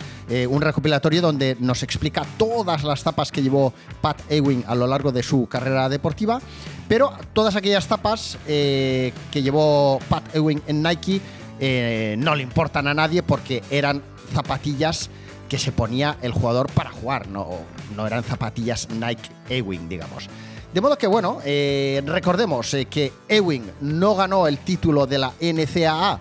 un 0.49 0.63
recopilatorio 0.63 1.21
donde 1.21 1.59
nos 1.61 1.83
explica 1.83 2.25
todas 2.39 2.85
las 2.85 3.03
zapas 3.03 3.31
que 3.31 3.43
llevó 3.43 3.75
Pat 4.01 4.19
Ewing 4.31 4.65
a 4.67 4.75
lo 4.75 4.87
largo 4.87 5.13
de 5.13 5.23
su 5.23 5.47
carrera 5.47 5.91
deportiva, 5.91 6.41
pero 6.89 7.13
todas 7.35 7.55
aquellas 7.55 7.87
zapas 7.87 8.39
que 8.47 9.13
llevó 9.35 9.99
Pat 10.09 10.35
Ewing 10.35 10.63
en 10.69 10.83
Nike 10.83 11.21
eh, 11.65 12.17
no 12.19 12.35
le 12.35 12.43
importan 12.43 12.89
a 12.89 12.95
nadie 12.95 13.23
porque 13.23 13.63
eran 13.71 14.03
zapatillas 14.35 15.11
que 15.49 15.59
se 15.59 15.71
ponía 15.71 16.17
el 16.21 16.33
jugador 16.33 16.69
para 16.73 16.91
jugar, 16.91 17.29
no, 17.29 17.51
no 17.95 18.05
eran 18.05 18.25
zapatillas 18.25 18.89
Nike 18.91 19.31
Ewing, 19.49 19.89
digamos. 19.89 20.29
De 20.75 20.81
modo 20.81 20.99
que, 20.99 21.07
bueno, 21.07 21.39
eh, 21.45 22.03
recordemos 22.05 22.75
eh, 22.75 22.87
que 22.87 23.13
Ewing 23.29 23.71
no 23.83 24.17
ganó 24.17 24.49
el 24.49 24.59
título 24.59 25.07
de 25.07 25.19
la 25.19 25.35
NCAA, 25.41 26.19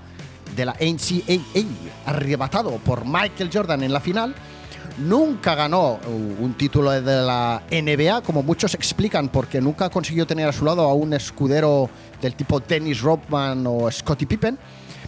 de 0.55 0.63
la 0.63 0.73
NCAA, 0.73 1.65
arrebatado 2.05 2.73
por 2.77 3.03
Michael 3.03 3.49
Jordan 3.51 3.81
en 3.81 3.93
la 3.93 3.99
final. 3.99 4.35
Nunca 4.99 5.55
ganó 5.55 5.99
un 6.39 6.53
título 6.53 6.91
de 6.91 7.01
la 7.01 7.63
NBA, 7.71 8.21
como 8.21 8.43
muchos 8.43 8.75
explican, 8.75 9.29
porque 9.29 9.59
nunca 9.59 9.89
consiguió 9.89 10.27
tener 10.27 10.47
a 10.47 10.53
su 10.53 10.65
lado 10.65 10.83
a 10.83 10.93
un 10.93 11.13
escudero 11.13 11.89
del 12.21 12.35
tipo 12.35 12.59
Dennis 12.59 13.01
Rodman 13.01 13.65
o 13.65 13.89
Scottie 13.89 14.27
Pippen 14.27 14.59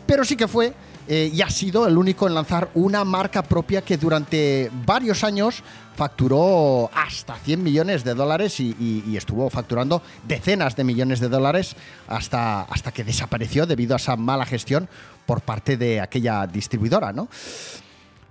pero 0.05 0.23
sí 0.23 0.35
que 0.35 0.47
fue 0.47 0.73
eh, 1.07 1.29
y 1.33 1.41
ha 1.41 1.49
sido 1.49 1.85
el 1.85 1.97
único 1.97 2.27
en 2.27 2.33
lanzar 2.33 2.69
una 2.75 3.03
marca 3.03 3.43
propia 3.43 3.81
que 3.81 3.97
durante 3.97 4.71
varios 4.85 5.23
años 5.23 5.61
facturó 5.95 6.89
hasta 6.93 7.35
100 7.35 7.61
millones 7.61 8.03
de 8.03 8.13
dólares 8.13 8.59
y, 8.59 9.15
estuvo 9.17 9.49
facturando 9.49 10.01
decenas 10.27 10.75
de 10.75 10.83
millones 10.83 11.19
de 11.19 11.29
dólares 11.29 11.75
hasta, 12.07 12.61
hasta 12.61 12.91
que 12.91 13.03
desapareció 13.03 13.65
debido 13.65 13.93
a 13.93 13.97
esa 13.97 14.15
mala 14.15 14.45
gestión 14.45 14.89
por 15.25 15.41
parte 15.41 15.77
de 15.77 16.01
aquella 16.01 16.47
distribuidora, 16.47 17.13
¿no? 17.13 17.27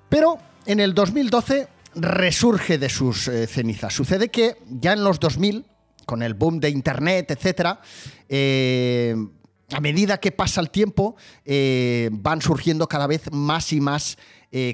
Pero 0.08 0.38
en 0.66 0.80
el 0.80 0.94
2012 0.94 1.68
resurge 1.94 2.78
de 2.78 2.88
sus 2.88 3.28
eh, 3.28 3.46
cenizas. 3.46 3.94
Sucede 3.94 4.28
que 4.28 4.56
ya 4.68 4.94
en 4.94 5.04
los 5.04 5.20
2000, 5.20 5.64
con 6.06 6.22
el 6.22 6.34
boom 6.34 6.58
de 6.58 6.70
Internet, 6.70 7.30
etc., 7.30 7.78
eh, 8.28 9.14
a 9.70 9.80
medida 9.80 10.18
que 10.18 10.32
pasa 10.32 10.60
el 10.60 10.70
tiempo, 10.70 11.16
eh, 11.44 12.10
van 12.12 12.42
surgiendo 12.42 12.88
cada 12.88 13.06
vez 13.06 13.30
más 13.32 13.72
y 13.72 13.80
más 13.80 14.18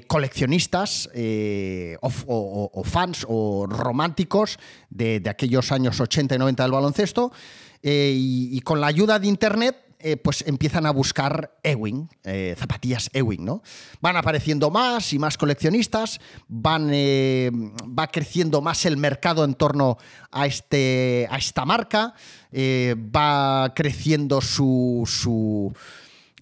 coleccionistas 0.07 1.09
o, 2.01 2.83
fans 2.83 3.25
o 3.29 3.65
románticos 3.65 4.59
de, 4.89 5.23
aquellos 5.29 5.71
años 5.71 6.01
80 6.01 6.35
y 6.35 6.37
90 6.37 6.63
del 6.63 6.71
baloncesto. 6.73 7.31
y, 7.81 8.59
con 8.65 8.81
la 8.81 8.87
ayuda 8.87 9.19
de 9.19 9.27
Internet 9.27 9.88
eh, 10.01 10.15
pues 10.15 10.45
empiezan 10.47 10.85
a 10.85 10.91
buscar 10.91 11.59
Ewing, 11.61 12.07
eh, 12.23 12.55
zapatillas 12.57 13.09
Ewing, 13.13 13.43
¿no? 13.43 13.61
Van 13.99 14.15
apareciendo 14.15 14.71
más 14.71 15.11
y 15.11 15.19
más 15.19 15.37
coleccionistas, 15.37 16.21
van, 16.47 16.89
eh, 16.93 17.51
va 17.53 18.07
creciendo 18.07 18.61
más 18.61 18.85
el 18.85 18.95
mercado 18.95 19.43
en 19.43 19.55
torno 19.55 19.97
a, 20.31 20.45
este, 20.45 21.27
a 21.29 21.37
esta 21.37 21.65
marca, 21.65 22.13
va 22.53 23.73
creciendo 23.75 24.39
su, 24.39 25.03
su, 25.05 25.73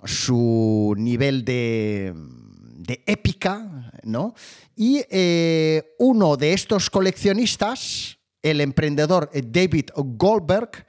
su 0.04 0.94
nivel 0.96 1.44
de, 1.44 2.14
de 2.16 3.04
épica, 3.08 3.92
¿no? 4.04 4.36
Y 4.76 5.02
uno 5.98 6.38
de 6.38 6.54
estos 6.54 6.92
coleccionistas, 6.92 8.20
el 8.44 8.62
emprendedor 8.62 9.32
David 9.34 9.90
Goldberg, 9.96 10.87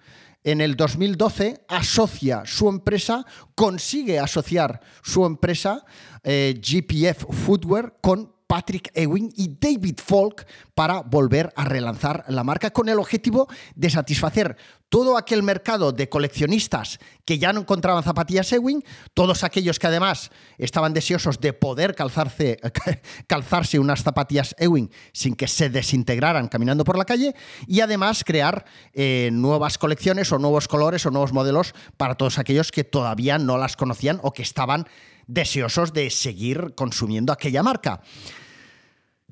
en 0.50 0.60
el 0.60 0.76
2012 0.76 1.64
asocia 1.68 2.42
su 2.46 2.68
empresa, 2.68 3.26
consigue 3.54 4.18
asociar 4.18 4.80
su 5.02 5.26
empresa 5.26 5.84
eh, 6.24 6.58
GPF 6.60 7.26
Footwear 7.44 7.98
con 8.00 8.32
Patrick 8.48 8.90
Ewing 8.94 9.30
y 9.36 9.56
David 9.60 9.98
Falk 10.04 10.46
para 10.74 11.02
volver 11.02 11.52
a 11.54 11.66
relanzar 11.66 12.24
la 12.28 12.42
marca 12.42 12.70
con 12.70 12.88
el 12.88 12.98
objetivo 12.98 13.46
de 13.76 13.90
satisfacer 13.90 14.56
todo 14.88 15.18
aquel 15.18 15.42
mercado 15.42 15.92
de 15.92 16.08
coleccionistas 16.08 16.98
que 17.26 17.38
ya 17.38 17.52
no 17.52 17.60
encontraban 17.60 18.02
zapatillas 18.02 18.50
Ewing, 18.50 18.82
todos 19.12 19.44
aquellos 19.44 19.78
que 19.78 19.86
además 19.86 20.30
estaban 20.56 20.94
deseosos 20.94 21.40
de 21.40 21.52
poder 21.52 21.94
calzarse, 21.94 22.58
calzarse 23.26 23.78
unas 23.78 24.02
zapatillas 24.02 24.56
Ewing 24.58 24.90
sin 25.12 25.34
que 25.34 25.46
se 25.46 25.68
desintegraran 25.68 26.48
caminando 26.48 26.84
por 26.84 26.96
la 26.96 27.04
calle 27.04 27.34
y 27.66 27.80
además 27.80 28.24
crear 28.24 28.64
eh, 28.94 29.28
nuevas 29.30 29.76
colecciones 29.76 30.32
o 30.32 30.38
nuevos 30.38 30.68
colores 30.68 31.04
o 31.04 31.10
nuevos 31.10 31.34
modelos 31.34 31.74
para 31.98 32.14
todos 32.14 32.38
aquellos 32.38 32.72
que 32.72 32.84
todavía 32.84 33.36
no 33.36 33.58
las 33.58 33.76
conocían 33.76 34.20
o 34.22 34.32
que 34.32 34.42
estaban 34.42 34.88
deseosos 35.26 35.92
de 35.92 36.08
seguir 36.08 36.74
consumiendo 36.74 37.32
aquella 37.32 37.62
marca. 37.62 38.00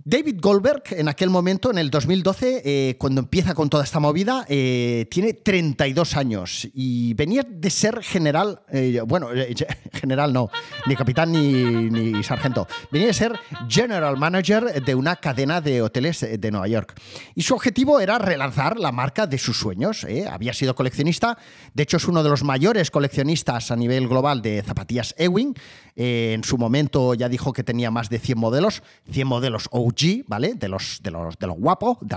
David 0.05 0.37
Goldberg, 0.41 0.85
en 0.91 1.09
aquel 1.09 1.31
momento, 1.31 1.71
en 1.71 1.79
el 1.79 1.91
2012, 1.91 2.63
eh, 2.65 2.97
cuando 2.97 3.21
empieza 3.23 3.55
con 3.55 3.69
toda 3.69 3.83
esta 3.83 3.99
movida, 3.99 4.45
eh, 4.49 5.07
tiene 5.11 5.33
32 5.33 6.17
años 6.17 6.69
y 6.75 7.15
venía 7.15 7.45
de 7.49 7.71
ser 7.71 8.03
general, 8.05 8.63
eh, 8.71 9.01
bueno, 9.05 9.31
general 9.93 10.33
no, 10.33 10.49
ni 10.87 10.95
capitán 10.95 11.33
ni, 11.33 11.91
ni, 11.91 12.23
sargento, 12.23 12.69
venía 12.93 13.09
de 13.09 13.15
ser 13.15 13.33
general 13.69 14.17
manager 14.17 14.85
de 14.85 14.95
una 14.95 15.17
cadena 15.17 15.61
de 15.61 15.83
hoteles 15.83 16.25
de 16.39 16.51
Nueva 16.53 16.69
York. 16.69 16.95
Y 17.35 17.43
su 17.43 17.55
objetivo 17.55 17.99
era 17.99 18.19
relanzar 18.19 18.79
la 18.79 18.93
marca 18.93 19.27
de 19.27 19.39
sus 19.39 19.59
sueños. 19.59 20.07
Había 20.31 20.53
sido 20.53 20.77
coleccionista, 20.77 21.37
de 21.75 21.83
hecho 21.83 21.97
es 21.97 22.07
uno 22.07 22.23
de 22.23 22.31
los 22.31 22.45
mayores 22.45 22.93
coleccionistas 22.93 23.73
a 23.73 23.77
nivel 23.77 24.07
global 24.07 24.41
de 24.41 24.63
zapatillas 24.63 25.15
Ewing. 25.19 25.55
En 25.97 26.45
su 26.45 26.59
momento 26.59 27.15
ya 27.15 27.29
dijo 27.29 27.53
que 27.53 27.65
tenía 27.65 27.91
más 27.91 28.11
de 28.11 28.19
100 28.19 28.39
modelos, 28.39 28.83
100 29.11 29.27
modelos 29.27 29.69
OG, 29.71 30.25
¿vale? 30.27 30.55
De 30.55 30.69
los, 30.69 31.01
de 31.03 31.11
los, 31.11 31.39
de 31.39 31.47
los 31.47 31.57
guapos, 31.57 31.99
de 32.03 32.17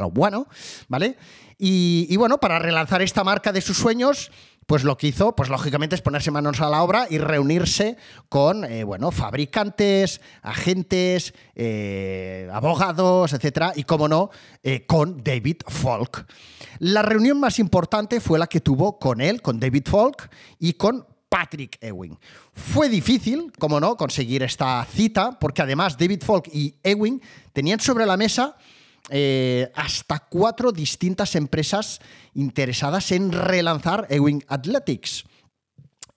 ¿vale? 0.88 1.18
Y, 1.62 2.16
bueno, 2.16 2.38
para 2.38 2.58
relanzar 2.58 3.02
esta 3.02 3.26
marca 3.26 3.52
de 3.52 3.60
sus 3.60 3.78
sueños, 3.78 4.32
pues 4.66 4.86
lo 4.86 4.98
que 4.98 5.08
hizo, 5.08 5.36
pues 5.36 5.50
lógicamente 5.50 5.96
es 5.96 6.02
ponerse 6.02 6.32
manos 6.32 6.62
a 6.62 6.70
la 6.70 6.84
obra 6.84 7.08
y 7.10 7.18
reunirse 7.18 7.98
con, 8.30 8.64
eh, 8.64 8.86
bueno, 8.86 9.12
fabricantes, 9.12 10.22
agentes, 10.42 11.34
eh, 11.56 12.50
abogados, 12.54 13.34
etcétera, 13.34 13.74
y 13.76 13.84
como 13.84 14.08
no, 14.08 14.30
eh, 14.64 14.86
con 14.86 15.22
David 15.22 15.58
Falk. 15.68 16.26
La 16.78 17.02
reunión 17.02 17.40
más 17.42 17.60
importante 17.60 18.22
fue 18.22 18.40
la 18.40 18.48
que 18.48 18.62
tuvo 18.62 18.98
con 18.98 19.20
él, 19.20 19.42
con 19.42 19.60
David 19.60 19.88
Falk 19.88 20.30
y 20.60 20.74
con 20.74 21.06
Patrick 21.30 21.78
Ewing. 21.82 22.18
Fue 22.54 22.90
difícil, 22.90 23.54
como 23.58 23.80
no, 23.80 23.96
conseguir 23.96 24.44
esta 24.44 24.84
cita, 24.86 25.38
porque 25.40 25.62
además 25.62 25.98
David 25.98 26.24
Falk 26.24 26.50
y 26.52 26.76
Ewing 26.84 27.22
tenían 27.54 27.80
sobre 27.80 28.06
la 28.06 28.18
mesa 28.18 28.58
eh, 29.10 29.72
hasta 29.76 30.20
cuatro 30.20 30.72
distintas 30.72 31.36
empresas 31.36 32.00
interesadas 32.34 33.12
en 33.12 33.32
relanzar 33.32 34.08
Ewing 34.10 34.44
Athletics. 34.48 35.24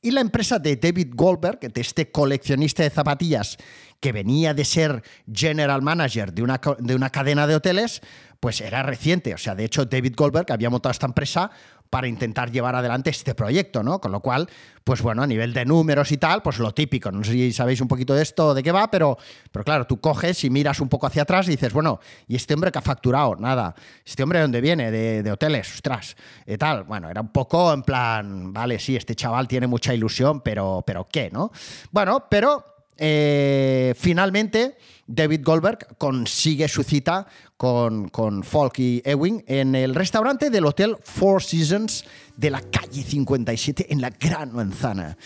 Y 0.00 0.10
la 0.10 0.20
empresa 0.20 0.58
de 0.58 0.76
David 0.76 1.12
Goldberg, 1.14 1.60
de 1.60 1.80
este 1.80 2.10
coleccionista 2.10 2.82
de 2.82 2.90
zapatillas 2.90 3.56
que 4.00 4.10
venía 4.10 4.52
de 4.52 4.64
ser 4.64 5.02
general 5.32 5.80
manager 5.80 6.32
de 6.32 6.42
una, 6.42 6.60
de 6.80 6.94
una 6.96 7.08
cadena 7.10 7.46
de 7.46 7.54
hoteles, 7.54 8.02
pues 8.40 8.60
era 8.60 8.82
reciente. 8.82 9.32
O 9.32 9.38
sea, 9.38 9.54
de 9.54 9.64
hecho, 9.64 9.84
David 9.84 10.14
Goldberg 10.16 10.50
había 10.50 10.70
montado 10.70 10.90
esta 10.90 11.06
empresa 11.06 11.52
para 11.92 12.08
intentar 12.08 12.50
llevar 12.50 12.74
adelante 12.74 13.10
este 13.10 13.34
proyecto, 13.34 13.82
¿no? 13.82 14.00
Con 14.00 14.12
lo 14.12 14.20
cual, 14.20 14.48
pues 14.82 15.02
bueno, 15.02 15.22
a 15.22 15.26
nivel 15.26 15.52
de 15.52 15.66
números 15.66 16.10
y 16.10 16.16
tal, 16.16 16.40
pues 16.40 16.58
lo 16.58 16.72
típico. 16.72 17.12
No 17.12 17.22
sé 17.22 17.32
si 17.32 17.52
sabéis 17.52 17.82
un 17.82 17.88
poquito 17.88 18.14
de 18.14 18.22
esto, 18.22 18.54
de 18.54 18.62
qué 18.62 18.72
va, 18.72 18.90
pero, 18.90 19.18
pero 19.50 19.62
claro, 19.62 19.86
tú 19.86 20.00
coges 20.00 20.42
y 20.42 20.48
miras 20.48 20.80
un 20.80 20.88
poco 20.88 21.06
hacia 21.06 21.24
atrás 21.24 21.48
y 21.48 21.50
dices, 21.50 21.74
bueno, 21.74 22.00
¿y 22.26 22.36
este 22.36 22.54
hombre 22.54 22.72
que 22.72 22.78
ha 22.78 22.80
facturado? 22.80 23.36
Nada. 23.36 23.74
¿Este 24.06 24.22
hombre 24.22 24.38
de 24.38 24.44
dónde 24.44 24.62
viene? 24.62 24.90
De, 24.90 25.30
hoteles, 25.30 25.70
ostras, 25.74 26.16
y 26.46 26.56
tal. 26.56 26.84
Bueno, 26.84 27.10
era 27.10 27.20
un 27.20 27.28
poco 27.28 27.70
en 27.74 27.82
plan, 27.82 28.54
vale, 28.54 28.78
sí, 28.78 28.96
este 28.96 29.14
chaval 29.14 29.46
tiene 29.46 29.66
mucha 29.66 29.92
ilusión, 29.92 30.40
pero, 30.40 30.82
pero 30.86 31.06
¿qué, 31.12 31.28
no? 31.30 31.52
Bueno, 31.90 32.24
pero 32.30 32.64
eh, 32.96 33.92
finalmente 33.98 34.78
David 35.06 35.42
Goldberg 35.44 35.98
consigue 35.98 36.68
su 36.68 36.82
cita 36.84 37.26
con, 37.62 38.08
con 38.08 38.42
Falk 38.42 38.80
y 38.80 39.02
Ewing 39.04 39.44
en 39.46 39.76
el 39.76 39.94
restaurante 39.94 40.50
del 40.50 40.66
Hotel 40.66 40.96
Four 41.00 41.44
Seasons 41.44 42.04
de 42.36 42.50
la 42.50 42.60
calle 42.60 43.04
57 43.04 43.86
en 43.88 44.00
la 44.00 44.10
Gran 44.10 44.52
Manzana. 44.52 45.16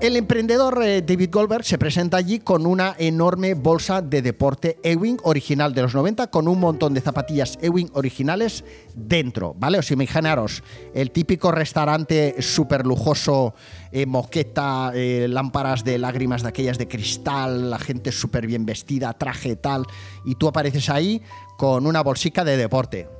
El 0.00 0.16
emprendedor 0.16 0.82
eh, 0.82 1.02
David 1.02 1.28
Goldberg 1.30 1.62
se 1.62 1.76
presenta 1.76 2.16
allí 2.16 2.38
con 2.38 2.64
una 2.64 2.96
enorme 2.98 3.52
bolsa 3.52 4.00
de 4.00 4.22
deporte 4.22 4.78
Ewing 4.82 5.18
original 5.24 5.74
de 5.74 5.82
los 5.82 5.94
90 5.94 6.28
con 6.28 6.48
un 6.48 6.58
montón 6.58 6.94
de 6.94 7.02
zapatillas 7.02 7.58
Ewing 7.60 7.90
originales 7.92 8.64
dentro, 8.94 9.54
¿vale? 9.58 9.78
O 9.78 9.82
sea, 9.82 9.96
imaginaros 9.96 10.62
el 10.94 11.10
típico 11.10 11.52
restaurante 11.52 12.36
súper 12.40 12.86
lujoso, 12.86 13.52
eh, 13.92 14.06
moqueta, 14.06 14.90
eh, 14.94 15.26
lámparas 15.28 15.84
de 15.84 15.98
lágrimas 15.98 16.42
de 16.42 16.48
aquellas 16.48 16.78
de 16.78 16.88
cristal, 16.88 17.68
la 17.68 17.78
gente 17.78 18.10
súper 18.10 18.46
bien 18.46 18.64
vestida, 18.64 19.12
traje 19.12 19.54
tal, 19.56 19.84
y 20.24 20.36
tú 20.36 20.48
apareces 20.48 20.88
ahí 20.88 21.20
con 21.58 21.86
una 21.86 22.02
bolsica 22.02 22.42
de 22.42 22.56
deporte. 22.56 23.19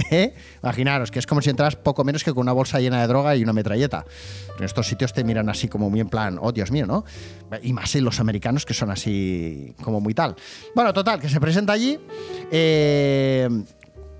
¿Eh? 0.10 0.34
Imaginaros 0.62 1.10
que 1.10 1.18
es 1.18 1.26
como 1.26 1.42
si 1.42 1.50
entras 1.50 1.76
poco 1.76 2.04
menos 2.04 2.24
que 2.24 2.32
con 2.32 2.42
una 2.42 2.52
bolsa 2.52 2.80
llena 2.80 3.00
de 3.00 3.06
droga 3.06 3.36
y 3.36 3.42
una 3.42 3.52
metralleta. 3.52 4.04
En 4.58 4.64
estos 4.64 4.86
sitios 4.86 5.12
te 5.12 5.24
miran 5.24 5.48
así 5.48 5.68
como 5.68 5.90
muy 5.90 6.00
en 6.00 6.08
plan, 6.08 6.38
oh 6.40 6.52
Dios 6.52 6.70
mío, 6.70 6.86
¿no? 6.86 7.04
Y 7.62 7.72
más 7.72 7.94
en 7.94 8.04
los 8.04 8.20
americanos 8.20 8.64
que 8.64 8.74
son 8.74 8.90
así 8.90 9.74
como 9.82 10.00
muy 10.00 10.14
tal. 10.14 10.36
Bueno, 10.74 10.92
total, 10.92 11.20
que 11.20 11.28
se 11.28 11.40
presenta 11.40 11.72
allí 11.72 11.98
eh, 12.50 13.48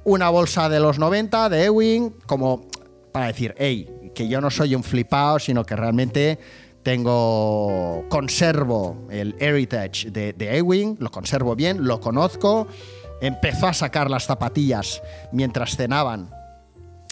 una 0.05 0.31
bolsa 0.31 0.69
de 0.69 0.81
los 0.81 0.99
90 0.99 1.49
de 1.49 1.65
Ewing, 1.67 2.11
como 2.27 2.67
para 3.13 3.27
decir, 3.27 3.55
hey, 3.59 3.89
que 4.15 4.29
yo 4.29 4.41
no 4.41 4.51
soy 4.51 4.75
un 4.75 4.83
flipado, 4.83 5.39
sino 5.39 5.65
que 5.65 5.77
realmente 5.77 6.39
tengo, 6.83 8.07
conservo 8.09 9.07
el 9.11 9.37
heritage 9.39 10.11
de, 10.11 10.33
de 10.33 10.57
Ewing, 10.57 10.97
lo 10.99 11.11
conservo 11.11 11.55
bien, 11.55 11.87
lo 11.87 12.01
conozco 12.01 12.67
empezó 13.21 13.67
a 13.67 13.75
sacar 13.75 14.11
las 14.11 14.25
zapatillas 14.27 15.03
mientras 15.33 15.77
cenaban 15.77 16.31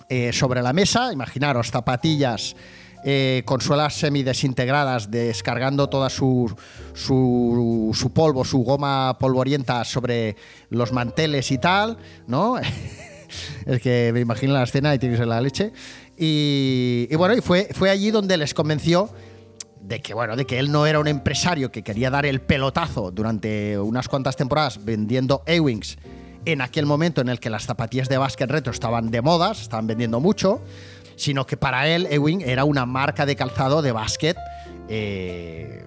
eh, 0.08 0.32
sobre 0.32 0.62
la 0.62 0.72
mesa. 0.72 1.12
Imaginaros, 1.12 1.70
zapatillas 1.70 2.56
eh, 3.04 3.42
con 3.44 3.60
suelas 3.60 3.94
semidesintegradas, 3.94 5.10
descargando 5.10 5.88
toda 5.88 6.10
su, 6.10 6.52
su, 6.94 8.10
polvo, 8.12 8.44
su 8.44 8.58
goma 8.64 9.16
polvorienta 9.20 9.84
sobre 9.84 10.36
los 10.70 10.92
manteles 10.92 11.50
y 11.52 11.58
tal, 11.58 11.98
¿no? 12.26 12.58
es 13.66 13.80
que 13.80 14.10
me 14.12 14.20
imagino 14.20 14.52
la 14.52 14.64
escena 14.64 14.94
y 14.94 14.98
tiene 14.98 15.14
que 15.14 15.18
ser 15.18 15.28
la 15.28 15.40
leche. 15.40 15.72
Y, 16.16 17.06
y 17.08 17.14
bueno, 17.16 17.36
y 17.36 17.40
fue, 17.40 17.68
fue 17.72 17.90
allí 17.90 18.10
donde 18.10 18.36
les 18.36 18.52
convenció 18.52 19.10
de 19.88 20.02
que 20.02 20.12
bueno, 20.12 20.36
de 20.36 20.44
que 20.44 20.58
él 20.58 20.70
no 20.70 20.86
era 20.86 21.00
un 21.00 21.08
empresario 21.08 21.72
que 21.72 21.82
quería 21.82 22.10
dar 22.10 22.26
el 22.26 22.42
pelotazo 22.42 23.10
durante 23.10 23.78
unas 23.78 24.06
cuantas 24.06 24.36
temporadas 24.36 24.84
vendiendo 24.84 25.42
Ewings 25.46 25.96
en 26.44 26.60
aquel 26.60 26.84
momento 26.84 27.22
en 27.22 27.30
el 27.30 27.40
que 27.40 27.48
las 27.48 27.64
zapatillas 27.64 28.08
de 28.08 28.18
básquet 28.18 28.50
retro 28.50 28.70
estaban 28.70 29.10
de 29.10 29.22
moda, 29.22 29.54
se 29.54 29.62
estaban 29.62 29.86
vendiendo 29.86 30.20
mucho, 30.20 30.62
sino 31.16 31.46
que 31.46 31.56
para 31.56 31.88
él 31.88 32.06
Ewing 32.10 32.42
era 32.42 32.64
una 32.64 32.84
marca 32.84 33.24
de 33.24 33.34
calzado 33.34 33.80
de 33.80 33.92
básquet 33.92 34.36
eh, 34.88 35.86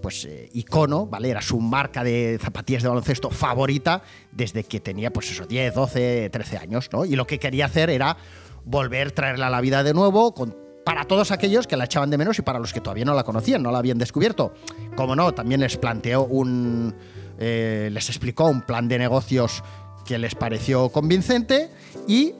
pues 0.00 0.24
eh, 0.24 0.48
icono, 0.54 1.06
¿vale? 1.06 1.28
Era 1.28 1.42
su 1.42 1.60
marca 1.60 2.02
de 2.02 2.38
zapatillas 2.40 2.82
de 2.82 2.88
baloncesto 2.88 3.30
favorita 3.30 4.02
desde 4.32 4.64
que 4.64 4.80
tenía 4.80 5.12
pues 5.12 5.30
eso 5.30 5.44
10, 5.44 5.74
12, 5.74 6.30
13 6.30 6.56
años, 6.56 6.88
¿no? 6.90 7.04
Y 7.04 7.16
lo 7.16 7.26
que 7.26 7.38
quería 7.38 7.66
hacer 7.66 7.90
era 7.90 8.16
volver 8.64 9.12
traerla 9.12 9.48
a 9.48 9.50
la 9.50 9.60
vida 9.60 9.82
de 9.82 9.92
nuevo 9.92 10.32
para 10.86 11.04
todos 11.04 11.32
aquellos 11.32 11.66
que 11.66 11.76
la 11.76 11.86
echaban 11.86 12.10
de 12.10 12.16
menos 12.16 12.38
y 12.38 12.42
para 12.42 12.60
los 12.60 12.72
que 12.72 12.80
todavía 12.80 13.04
no 13.04 13.12
la 13.12 13.24
conocían, 13.24 13.60
no 13.60 13.72
la 13.72 13.78
habían 13.78 13.98
descubierto. 13.98 14.54
Como 14.94 15.16
no, 15.16 15.34
también 15.34 15.60
les 15.60 15.76
planteó 15.76 16.22
un. 16.22 16.94
Eh, 17.40 17.88
les 17.90 18.08
explicó 18.08 18.44
un 18.44 18.62
plan 18.62 18.86
de 18.86 18.96
negocios 18.96 19.64
que 20.04 20.16
les 20.16 20.36
pareció 20.36 20.88
convincente 20.90 21.70
y 22.06 22.34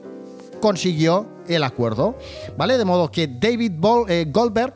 consiguió 0.61 1.27
el 1.49 1.61
acuerdo. 1.61 2.17
¿Vale? 2.57 2.77
De 2.77 2.85
modo 2.85 3.11
que 3.11 3.27
David 3.27 3.73
eh, 4.07 4.25
Goldberg, 4.29 4.75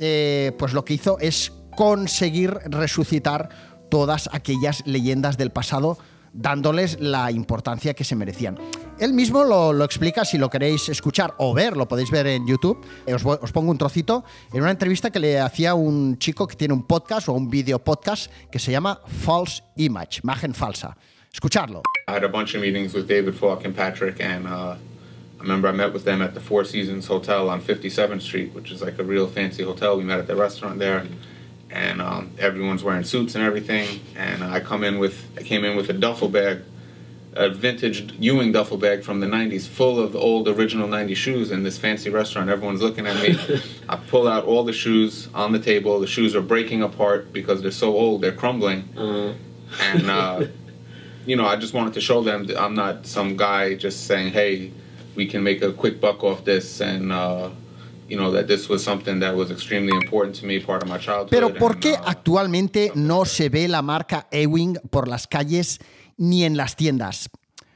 eh, 0.00 0.50
pues 0.58 0.72
lo 0.72 0.84
que 0.84 0.94
hizo 0.94 1.16
es 1.20 1.52
conseguir 1.76 2.50
resucitar 2.64 3.48
todas 3.90 4.28
aquellas 4.32 4.84
leyendas 4.88 5.38
del 5.38 5.52
pasado 5.52 5.98
dándoles 6.34 7.00
la 7.00 7.30
importancia 7.30 7.94
que 7.94 8.04
se 8.04 8.16
merecían. 8.16 8.58
Él 8.98 9.12
mismo 9.12 9.44
lo, 9.44 9.84
explica, 9.84 10.24
si 10.24 10.38
lo 10.38 10.50
queréis 10.50 10.88
escuchar 10.88 11.34
o 11.38 11.54
ver, 11.54 11.76
lo 11.76 11.88
podéis 11.88 12.10
ver 12.10 12.26
en 12.26 12.46
YouTube. 12.46 12.84
Os, 13.06 13.24
os, 13.24 13.52
pongo 13.52 13.70
un 13.70 13.78
trocito 13.78 14.24
en 14.52 14.62
una 14.62 14.70
entrevista 14.70 15.10
que 15.10 15.18
le 15.18 15.40
hacía 15.40 15.74
un 15.74 16.18
chico 16.18 16.46
que 16.46 16.56
tiene 16.56 16.74
un 16.74 16.84
podcast 16.84 17.28
o 17.28 17.32
un 17.32 17.48
video 17.48 17.78
podcast 17.78 18.30
que 18.50 18.58
se 18.58 18.70
llama 18.70 19.00
False 19.06 19.62
Image, 19.76 20.20
imagen 20.22 20.54
falsa. 20.54 20.96
Escucharlo. 21.32 21.82
I 22.06 22.12
had 22.12 22.24
a 22.24 22.28
bunch 22.28 22.54
of 22.54 22.60
meetings 22.60 22.94
with 22.94 23.08
David 23.08 23.34
Falk 23.34 23.64
and 23.64 23.74
Patrick, 23.74 24.20
and 24.20 24.46
uh, 24.46 24.76
I 24.76 25.42
remember 25.42 25.68
I 25.68 25.72
met 25.72 25.92
with 25.92 26.04
them 26.04 26.22
at 26.22 26.34
the 26.34 26.40
Four 26.40 26.64
Seasons 26.64 27.06
Hotel 27.08 27.48
on 27.50 27.60
57th 27.60 28.22
Street, 28.22 28.54
which 28.54 28.70
is 28.70 28.80
like 28.80 29.00
a 29.00 29.02
real 29.02 29.26
fancy 29.26 29.64
hotel. 29.64 29.96
We 29.96 30.04
met 30.04 30.20
at 30.20 30.28
the 30.28 30.36
restaurant 30.36 30.78
there. 30.78 31.04
And 31.74 32.00
um, 32.00 32.30
everyone's 32.38 32.84
wearing 32.84 33.02
suits 33.02 33.34
and 33.34 33.44
everything. 33.44 34.00
And 34.16 34.42
I 34.44 34.60
come 34.60 34.84
in 34.84 34.98
with 34.98 35.26
I 35.36 35.42
came 35.42 35.64
in 35.64 35.76
with 35.76 35.90
a 35.90 35.92
duffel 35.92 36.28
bag, 36.28 36.60
a 37.34 37.50
vintage 37.50 38.12
Ewing 38.18 38.52
duffel 38.52 38.78
bag 38.78 39.02
from 39.02 39.20
the 39.20 39.26
'90s, 39.26 39.66
full 39.66 39.98
of 39.98 40.14
old 40.14 40.48
original 40.48 40.88
'90s 40.88 41.16
shoes. 41.16 41.50
In 41.50 41.64
this 41.64 41.76
fancy 41.76 42.10
restaurant, 42.10 42.48
everyone's 42.48 42.80
looking 42.80 43.06
at 43.06 43.20
me. 43.20 43.36
I 43.88 43.96
pull 43.96 44.28
out 44.28 44.44
all 44.44 44.64
the 44.64 44.72
shoes 44.72 45.28
on 45.34 45.52
the 45.52 45.58
table. 45.58 45.98
The 45.98 46.06
shoes 46.06 46.36
are 46.36 46.42
breaking 46.42 46.82
apart 46.82 47.32
because 47.32 47.60
they're 47.60 47.72
so 47.72 47.94
old, 47.94 48.22
they're 48.22 48.32
crumbling. 48.32 48.88
Uh-huh. 48.96 49.34
And 49.82 50.10
uh, 50.10 50.46
you 51.26 51.34
know, 51.34 51.44
I 51.44 51.56
just 51.56 51.74
wanted 51.74 51.94
to 51.94 52.00
show 52.00 52.22
them 52.22 52.46
that 52.46 52.60
I'm 52.60 52.76
not 52.76 53.06
some 53.06 53.36
guy 53.36 53.74
just 53.74 54.06
saying, 54.06 54.32
"Hey, 54.32 54.72
we 55.16 55.26
can 55.26 55.42
make 55.42 55.60
a 55.60 55.72
quick 55.72 56.00
buck 56.00 56.22
off 56.22 56.44
this," 56.44 56.80
and 56.80 57.10
uh, 57.10 57.50
Pero 61.30 61.54
¿por 61.54 61.78
qué 61.78 61.92
uh, 61.92 62.04
actualmente 62.04 62.92
no 62.94 63.24
se 63.24 63.48
ve 63.48 63.68
la 63.68 63.82
marca 63.82 64.28
Ewing 64.30 64.78
por 64.90 65.08
las 65.08 65.26
calles 65.26 65.80
ni 66.16 66.44
en 66.44 66.56
las 66.56 66.76
tiendas? 66.76 67.30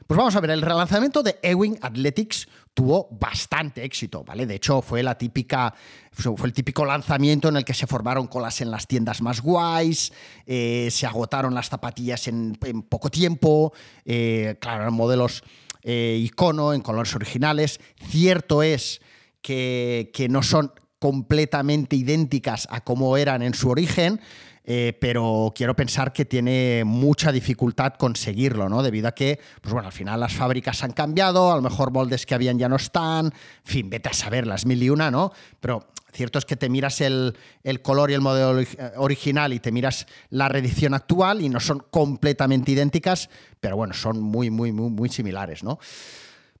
Pues 0.09 0.17
vamos 0.17 0.35
a 0.35 0.39
ver, 0.39 0.49
el 0.49 0.63
relanzamiento 0.63 1.21
de 1.21 1.37
Ewing 1.43 1.77
Athletics 1.83 2.47
tuvo 2.73 3.09
bastante 3.11 3.83
éxito, 3.83 4.23
¿vale? 4.23 4.47
De 4.47 4.55
hecho, 4.55 4.81
fue 4.81 5.03
la 5.03 5.15
típica, 5.15 5.71
fue 6.11 6.47
el 6.47 6.53
típico 6.53 6.83
lanzamiento 6.83 7.49
en 7.49 7.57
el 7.57 7.63
que 7.63 7.75
se 7.75 7.85
formaron 7.85 8.25
colas 8.25 8.61
en 8.61 8.71
las 8.71 8.87
tiendas 8.87 9.21
más 9.21 9.41
guays, 9.41 10.11
eh, 10.47 10.87
se 10.89 11.05
agotaron 11.05 11.53
las 11.53 11.69
zapatillas 11.69 12.27
en, 12.27 12.55
poco 12.89 13.11
tiempo, 13.11 13.71
eh, 14.03 14.55
claro, 14.59 14.81
eran 14.81 14.93
modelos 14.95 15.43
eh, 15.83 16.19
icono, 16.23 16.73
en 16.73 16.81
colores 16.81 17.13
originales. 17.15 17.79
Cierto 18.01 18.63
es 18.63 19.01
que, 19.41 20.27
no 20.29 20.43
son 20.43 20.71
completamente 20.99 21.95
idénticas 21.95 22.67
a 22.69 22.81
como 22.81 23.15
eran 23.17 23.41
en 23.41 23.53
su 23.53 23.69
origen, 23.69 24.19
eh, 24.65 24.97
pero 24.99 25.53
quiero 25.55 25.75
pensar 25.75 26.13
que 26.13 26.25
tiene 26.25 26.83
mucha 26.85 27.31
dificultad 27.31 27.93
conseguirlo, 27.93 28.69
¿no? 28.69 28.83
Debido 28.83 29.07
a 29.07 29.13
que, 29.13 29.39
pues 29.61 29.73
bueno, 29.73 29.87
al 29.87 29.93
final 29.93 30.19
las 30.19 30.33
fábricas 30.33 30.83
han 30.83 30.91
cambiado, 30.91 31.51
a 31.51 31.55
lo 31.55 31.61
mejor 31.61 31.91
moldes 31.91 32.25
que 32.25 32.35
habían 32.35 32.59
ya 32.59 32.69
no 32.69 32.75
están, 32.75 33.27
en 33.27 33.31
fin, 33.63 33.89
vete 33.89 34.09
a 34.09 34.13
saber, 34.13 34.45
las 34.45 34.65
mil 34.65 34.83
y 34.83 34.89
una, 34.89 35.09
¿no? 35.09 35.31
Pero 35.59 35.87
cierto 36.11 36.39
es 36.39 36.45
que 36.45 36.55
te 36.55 36.69
miras 36.69 37.01
el, 37.01 37.35
color 37.81 38.11
y 38.11 38.13
el 38.13 38.21
modelo 38.21 38.61
original 38.97 39.53
y 39.53 39.59
te 39.59 39.71
miras 39.71 40.07
la 40.29 40.49
reedición 40.49 40.93
actual 40.93 41.41
y 41.41 41.49
no 41.49 41.59
son 41.59 41.83
completamente 41.89 42.71
idénticas, 42.71 43.29
pero 43.59 43.75
bueno, 43.75 43.93
son 43.93 44.19
muy, 44.21 44.49
muy, 44.49 44.71
muy, 44.71 44.89
muy 44.89 45.09
similares, 45.09 45.63
¿no? 45.63 45.79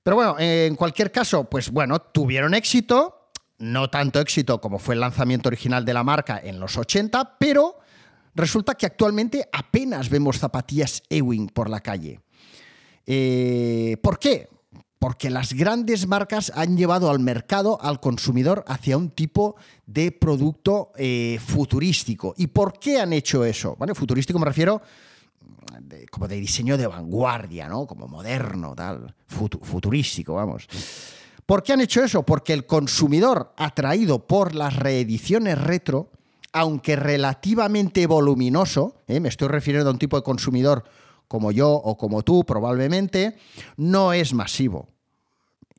Pero 0.03 0.15
bueno, 0.15 0.35
en 0.39 0.75
cualquier 0.75 1.11
caso, 1.11 1.43
pues 1.43 1.69
bueno, 1.69 1.99
tuvieron 1.99 2.53
éxito, 2.53 3.31
no 3.59 3.89
tanto 3.89 4.19
éxito 4.19 4.61
como 4.61 4.79
fue 4.79 4.95
el 4.95 5.01
lanzamiento 5.01 5.49
original 5.49 5.83
de 5.85 5.93
la 5.93 6.03
marca 6.03 6.39
en 6.43 6.59
los 6.59 6.77
80, 6.77 7.37
pero 7.37 7.79
resulta 8.33 8.75
que 8.75 8.85
actualmente 8.85 9.47
apenas 9.51 10.09
vemos 10.09 10.39
zapatillas 10.39 11.03
Ewing 11.09 11.49
por 11.49 11.69
la 11.69 11.81
calle. 11.81 12.21
Eh, 13.05 13.97
¿Por 14.01 14.19
qué? 14.19 14.47
Porque 14.99 15.29
las 15.29 15.53
grandes 15.53 16.07
marcas 16.07 16.51
han 16.55 16.77
llevado 16.77 17.09
al 17.09 17.19
mercado, 17.19 17.79
al 17.81 17.99
consumidor, 17.99 18.63
hacia 18.67 18.97
un 18.97 19.11
tipo 19.11 19.55
de 19.85 20.11
producto 20.11 20.91
eh, 20.97 21.39
futurístico. 21.45 22.33
¿Y 22.37 22.47
por 22.47 22.79
qué 22.79 22.99
han 22.99 23.13
hecho 23.13 23.43
eso? 23.43 23.75
¿Vale? 23.77 23.95
Futurístico 23.95 24.39
me 24.39 24.45
refiero 24.45 24.81
como 26.11 26.27
de 26.27 26.35
diseño 26.35 26.77
de 26.77 26.87
vanguardia, 26.87 27.67
¿no? 27.67 27.85
Como 27.87 28.07
moderno, 28.07 28.75
tal, 28.75 29.15
futurístico, 29.27 30.35
vamos. 30.35 30.67
¿Por 31.45 31.63
qué 31.63 31.73
han 31.73 31.81
hecho 31.81 32.03
eso? 32.03 32.23
Porque 32.23 32.53
el 32.53 32.65
consumidor 32.65 33.53
atraído 33.57 34.27
por 34.27 34.53
las 34.53 34.75
reediciones 34.75 35.57
retro, 35.59 36.11
aunque 36.53 36.95
relativamente 36.95 38.05
voluminoso, 38.05 38.95
¿eh? 39.07 39.19
me 39.19 39.29
estoy 39.29 39.47
refiriendo 39.47 39.89
a 39.89 39.93
un 39.93 39.99
tipo 39.99 40.15
de 40.15 40.23
consumidor 40.23 40.83
como 41.27 41.51
yo 41.51 41.71
o 41.71 41.97
como 41.97 42.23
tú 42.23 42.43
probablemente, 42.43 43.37
no 43.77 44.13
es 44.13 44.33
masivo. 44.33 44.89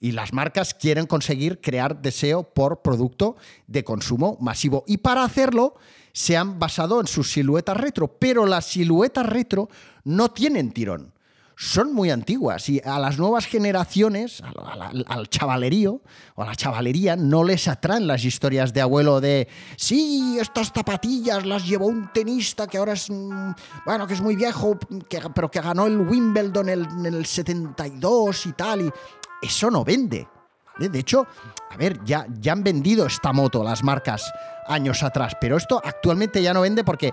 Y 0.01 0.12
las 0.12 0.33
marcas 0.33 0.75
quieren 0.75 1.07
conseguir 1.07 1.61
crear 1.61 2.01
deseo 2.01 2.43
por 2.43 2.83
producto 2.83 3.37
de 3.66 3.85
consumo 3.85 4.39
masivo. 4.41 4.85
Y 4.87 4.99
para 4.99 5.25
hacerlo 5.25 5.75
se 6.13 6.37
han 6.37 6.59
basado 6.59 7.01
en 7.01 7.07
sus 7.07 7.33
siluetas 7.33 7.77
retro, 7.77 8.09
pero 8.19 8.47
las 8.47 8.67
siluetas 8.67 9.27
retro 9.27 9.69
no 10.05 10.31
tienen 10.31 10.73
tirón. 10.73 11.13
Son 11.57 11.93
muy 11.93 12.11
antiguas 12.11 12.71
y 12.71 12.81
a 12.83 12.99
las 12.99 13.19
nuevas 13.19 13.45
generaciones, 13.45 14.43
al, 15.07 15.29
chavalerío 15.29 16.01
o 16.35 16.43
a 16.43 16.47
la 16.47 16.55
chavalería, 16.55 17.17
no 17.17 17.45
les 17.45 17.69
atraen 17.69 18.07
las 18.07 18.25
historias 18.25 18.73
de 18.73 18.81
abuelo 18.81 19.21
de 19.21 19.47
sí, 19.77 20.39
estas 20.41 20.73
zapatillas 20.73 21.45
las 21.45 21.67
llevó 21.67 21.87
un 21.87 22.11
tenista 22.15 22.67
que 22.67 22.79
ahora 22.79 22.95
es, 22.95 23.11
mm, 23.11 23.51
bueno, 23.85 24.07
que 24.07 24.15
es 24.15 24.23
muy 24.23 24.37
viejo, 24.37 24.79
pero 25.35 25.51
que 25.51 25.61
ganó 25.61 25.85
el 25.85 25.99
Wimbledon 25.99 26.71
en 26.71 27.05
el 27.05 27.27
72 27.27 28.47
y 28.47 28.53
tal. 28.53 28.81
Y 28.81 28.91
eso 29.43 29.71
no 29.71 29.85
vende. 29.85 30.27
De 30.89 30.99
hecho, 30.99 31.26
a 31.70 31.76
ver, 31.76 32.03
ya, 32.05 32.26
ya 32.41 32.53
han 32.53 32.62
vendido 32.62 33.07
esta 33.07 33.33
moto 33.33 33.62
las 33.62 33.83
marcas 33.85 34.33
años 34.66 35.03
atrás, 35.03 35.37
pero 35.41 35.57
esto 35.57 35.81
actualmente 35.85 36.43
ya 36.43 36.55
no 36.55 36.62
vende 36.62 36.85
porque 36.85 37.12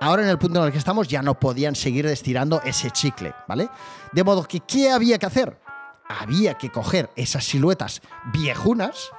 ahora 0.00 0.22
en 0.22 0.28
el 0.28 0.38
punto 0.38 0.60
en 0.60 0.66
el 0.66 0.72
que 0.72 0.78
estamos 0.78 1.08
ya 1.08 1.22
no 1.22 1.38
podían 1.38 1.74
seguir 1.74 2.06
estirando 2.06 2.60
ese 2.62 2.90
chicle, 2.90 3.34
¿vale? 3.46 3.68
De 4.12 4.24
modo 4.24 4.44
que, 4.44 4.60
¿qué 4.60 4.90
había 4.90 5.18
que 5.18 5.26
hacer? 5.26 5.58
Había 6.08 6.54
que 6.54 6.70
coger 6.70 7.10
esas 7.16 7.44
siluetas 7.44 8.02
viejunas 8.32 9.10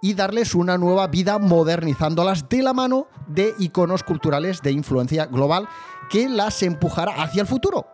y 0.00 0.14
darles 0.14 0.54
una 0.54 0.78
nueva 0.78 1.06
vida 1.06 1.38
modernizándolas 1.38 2.48
de 2.48 2.62
la 2.62 2.72
mano 2.72 3.06
de 3.28 3.54
iconos 3.58 4.02
culturales 4.02 4.60
de 4.60 4.72
influencia 4.72 5.26
global 5.26 5.68
que 6.10 6.28
las 6.28 6.62
empujara 6.62 7.22
hacia 7.22 7.42
el 7.42 7.46
futuro. 7.46 7.86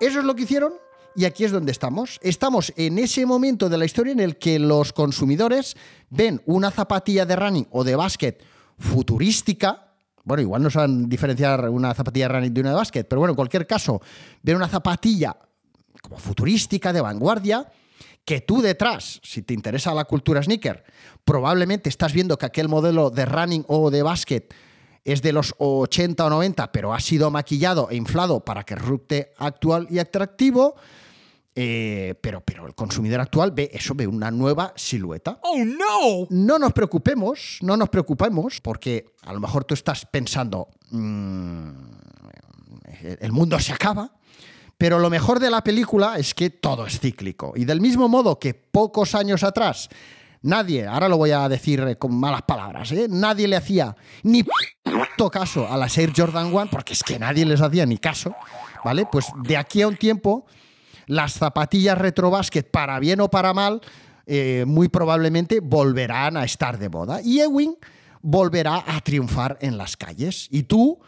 Eso 0.00 0.20
es 0.20 0.24
lo 0.24 0.34
que 0.34 0.42
hicieron 0.42 0.74
y 1.16 1.24
aquí 1.24 1.44
es 1.44 1.52
donde 1.52 1.72
estamos. 1.72 2.18
Estamos 2.22 2.72
en 2.76 2.98
ese 2.98 3.26
momento 3.26 3.68
de 3.68 3.78
la 3.78 3.84
historia 3.84 4.12
en 4.12 4.20
el 4.20 4.36
que 4.36 4.58
los 4.58 4.92
consumidores 4.92 5.76
ven 6.10 6.42
una 6.46 6.70
zapatilla 6.70 7.26
de 7.26 7.36
running 7.36 7.66
o 7.70 7.84
de 7.84 7.96
básquet 7.96 8.42
futurística. 8.78 9.92
Bueno, 10.24 10.42
igual 10.42 10.62
no 10.62 10.70
saben 10.70 11.08
diferenciar 11.08 11.68
una 11.68 11.94
zapatilla 11.94 12.28
de 12.28 12.34
running 12.34 12.54
de 12.54 12.60
una 12.60 12.70
de 12.70 12.76
básquet, 12.76 13.06
pero 13.08 13.20
bueno, 13.20 13.32
en 13.32 13.36
cualquier 13.36 13.66
caso, 13.66 14.00
ven 14.42 14.56
una 14.56 14.68
zapatilla 14.68 15.36
como 16.02 16.18
futurística, 16.18 16.92
de 16.92 17.00
vanguardia, 17.00 17.66
que 18.24 18.40
tú 18.40 18.60
detrás, 18.62 19.20
si 19.22 19.42
te 19.42 19.54
interesa 19.54 19.94
la 19.94 20.04
cultura 20.04 20.42
sneaker, 20.42 20.84
probablemente 21.24 21.88
estás 21.88 22.12
viendo 22.12 22.38
que 22.38 22.46
aquel 22.46 22.68
modelo 22.68 23.10
de 23.10 23.24
running 23.26 23.64
o 23.68 23.90
de 23.90 24.02
básquet 24.02 24.54
es 25.04 25.20
de 25.20 25.32
los 25.32 25.54
80 25.58 26.24
o 26.24 26.30
90, 26.30 26.72
pero 26.72 26.94
ha 26.94 27.00
sido 27.00 27.30
maquillado 27.30 27.88
e 27.90 27.96
inflado 27.96 28.40
para 28.40 28.64
que 28.64 28.74
resulte 28.74 29.32
actual 29.36 29.86
y 29.90 29.98
atractivo 29.98 30.76
eh, 31.54 32.14
pero, 32.20 32.40
pero 32.40 32.66
el 32.66 32.74
consumidor 32.74 33.20
actual 33.20 33.52
ve 33.52 33.70
eso, 33.72 33.94
ve 33.94 34.06
una 34.06 34.30
nueva 34.30 34.72
silueta. 34.76 35.38
Oh 35.42 35.64
no! 35.64 36.26
No 36.30 36.58
nos 36.58 36.72
preocupemos, 36.72 37.58
no 37.62 37.76
nos 37.76 37.88
preocupemos, 37.88 38.60
porque 38.60 39.14
a 39.22 39.32
lo 39.32 39.40
mejor 39.40 39.64
tú 39.64 39.74
estás 39.74 40.04
pensando, 40.06 40.68
mm, 40.90 41.68
el 43.20 43.32
mundo 43.32 43.58
se 43.60 43.72
acaba, 43.72 44.12
pero 44.76 44.98
lo 44.98 45.10
mejor 45.10 45.38
de 45.38 45.50
la 45.50 45.62
película 45.62 46.16
es 46.18 46.34
que 46.34 46.50
todo 46.50 46.86
es 46.86 46.98
cíclico. 46.98 47.52
Y 47.54 47.64
del 47.64 47.80
mismo 47.80 48.08
modo 48.08 48.38
que 48.38 48.54
pocos 48.54 49.14
años 49.14 49.44
atrás 49.44 49.88
nadie, 50.44 50.86
ahora 50.86 51.08
lo 51.08 51.16
voy 51.16 51.30
a 51.30 51.48
decir 51.48 51.96
con 51.98 52.14
malas 52.14 52.42
palabras, 52.42 52.92
¿eh? 52.92 53.06
nadie 53.08 53.48
le 53.48 53.56
hacía 53.56 53.96
ni 54.22 54.42
puto 54.42 55.30
caso 55.30 55.66
a 55.66 55.76
la 55.76 55.86
Air 55.86 56.12
Jordan 56.14 56.52
1, 56.52 56.66
porque 56.70 56.92
es 56.92 57.02
que 57.02 57.18
nadie 57.18 57.44
les 57.46 57.60
hacía 57.60 57.86
ni 57.86 57.98
caso, 57.98 58.34
¿vale? 58.84 59.06
Pues 59.10 59.26
de 59.42 59.56
aquí 59.56 59.82
a 59.82 59.88
un 59.88 59.96
tiempo 59.96 60.46
las 61.06 61.34
zapatillas 61.34 61.98
retrobasket, 61.98 62.70
para 62.70 62.98
bien 62.98 63.20
o 63.20 63.30
para 63.30 63.52
mal, 63.54 63.80
eh, 64.26 64.64
muy 64.66 64.88
probablemente 64.88 65.60
volverán 65.60 66.36
a 66.36 66.44
estar 66.44 66.78
de 66.78 66.88
moda. 66.88 67.20
Y 67.22 67.40
Ewing 67.40 67.76
volverá 68.22 68.82
a 68.86 69.00
triunfar 69.00 69.58
en 69.60 69.76
las 69.76 69.96
calles. 69.96 70.48
Y 70.50 70.64
tú 70.64 71.00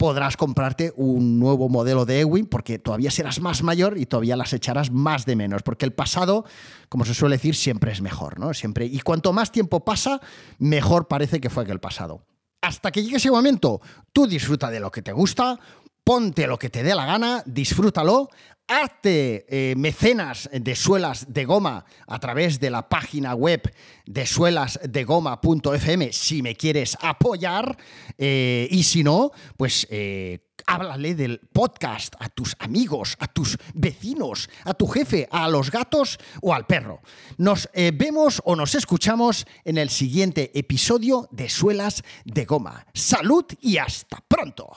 podrás 0.00 0.38
comprarte 0.38 0.94
un 0.96 1.38
nuevo 1.38 1.68
modelo 1.68 2.06
de 2.06 2.20
Ewing 2.20 2.46
porque 2.46 2.78
todavía 2.78 3.10
serás 3.10 3.38
más 3.38 3.62
mayor 3.62 3.98
y 3.98 4.06
todavía 4.06 4.34
las 4.34 4.54
echarás 4.54 4.90
más 4.90 5.26
de 5.26 5.36
menos, 5.36 5.62
porque 5.62 5.84
el 5.84 5.92
pasado, 5.92 6.46
como 6.88 7.04
se 7.04 7.12
suele 7.12 7.36
decir, 7.36 7.54
siempre 7.54 7.92
es 7.92 8.00
mejor, 8.00 8.38
¿no? 8.38 8.54
Siempre 8.54 8.86
y 8.86 8.98
cuanto 9.00 9.34
más 9.34 9.52
tiempo 9.52 9.84
pasa, 9.84 10.22
mejor 10.58 11.06
parece 11.06 11.38
que 11.38 11.50
fue 11.50 11.66
que 11.66 11.72
el 11.72 11.80
pasado. 11.80 12.24
Hasta 12.62 12.90
que 12.90 13.02
llegue 13.02 13.16
ese 13.16 13.30
momento, 13.30 13.82
tú 14.14 14.26
disfruta 14.26 14.70
de 14.70 14.80
lo 14.80 14.90
que 14.90 15.02
te 15.02 15.12
gusta, 15.12 15.58
ponte 16.02 16.46
lo 16.46 16.58
que 16.58 16.70
te 16.70 16.82
dé 16.82 16.94
la 16.94 17.04
gana, 17.04 17.42
disfrútalo, 17.44 18.30
hazte 18.70 19.46
eh, 19.48 19.74
mecenas 19.76 20.48
de 20.52 20.76
suelas 20.76 21.26
de 21.28 21.44
goma 21.44 21.84
a 22.06 22.18
través 22.20 22.60
de 22.60 22.70
la 22.70 22.88
página 22.88 23.34
web 23.34 23.62
de 24.06 24.26
suelasdegoma.fm 24.26 26.12
si 26.12 26.40
me 26.40 26.54
quieres 26.54 26.96
apoyar 27.00 27.76
eh, 28.16 28.68
y 28.70 28.84
si 28.84 29.02
no, 29.02 29.32
pues 29.56 29.88
eh, 29.90 30.46
háblale 30.66 31.16
del 31.16 31.40
podcast 31.52 32.14
a 32.20 32.28
tus 32.28 32.54
amigos, 32.60 33.16
a 33.18 33.26
tus 33.26 33.58
vecinos, 33.74 34.48
a 34.64 34.74
tu 34.74 34.86
jefe, 34.86 35.26
a 35.32 35.48
los 35.48 35.72
gatos 35.72 36.18
o 36.40 36.54
al 36.54 36.66
perro. 36.66 37.00
Nos 37.38 37.68
vemos 37.74 38.40
o 38.44 38.54
nos 38.54 38.76
escuchamos 38.76 39.46
en 39.64 39.78
el 39.78 39.90
siguiente 39.90 40.56
episodio 40.56 41.28
de 41.32 41.48
Suelas 41.48 42.04
de 42.24 42.44
Goma. 42.44 42.86
Salud 42.94 43.46
y 43.60 43.78
hasta 43.78 44.22
pronto. 44.28 44.70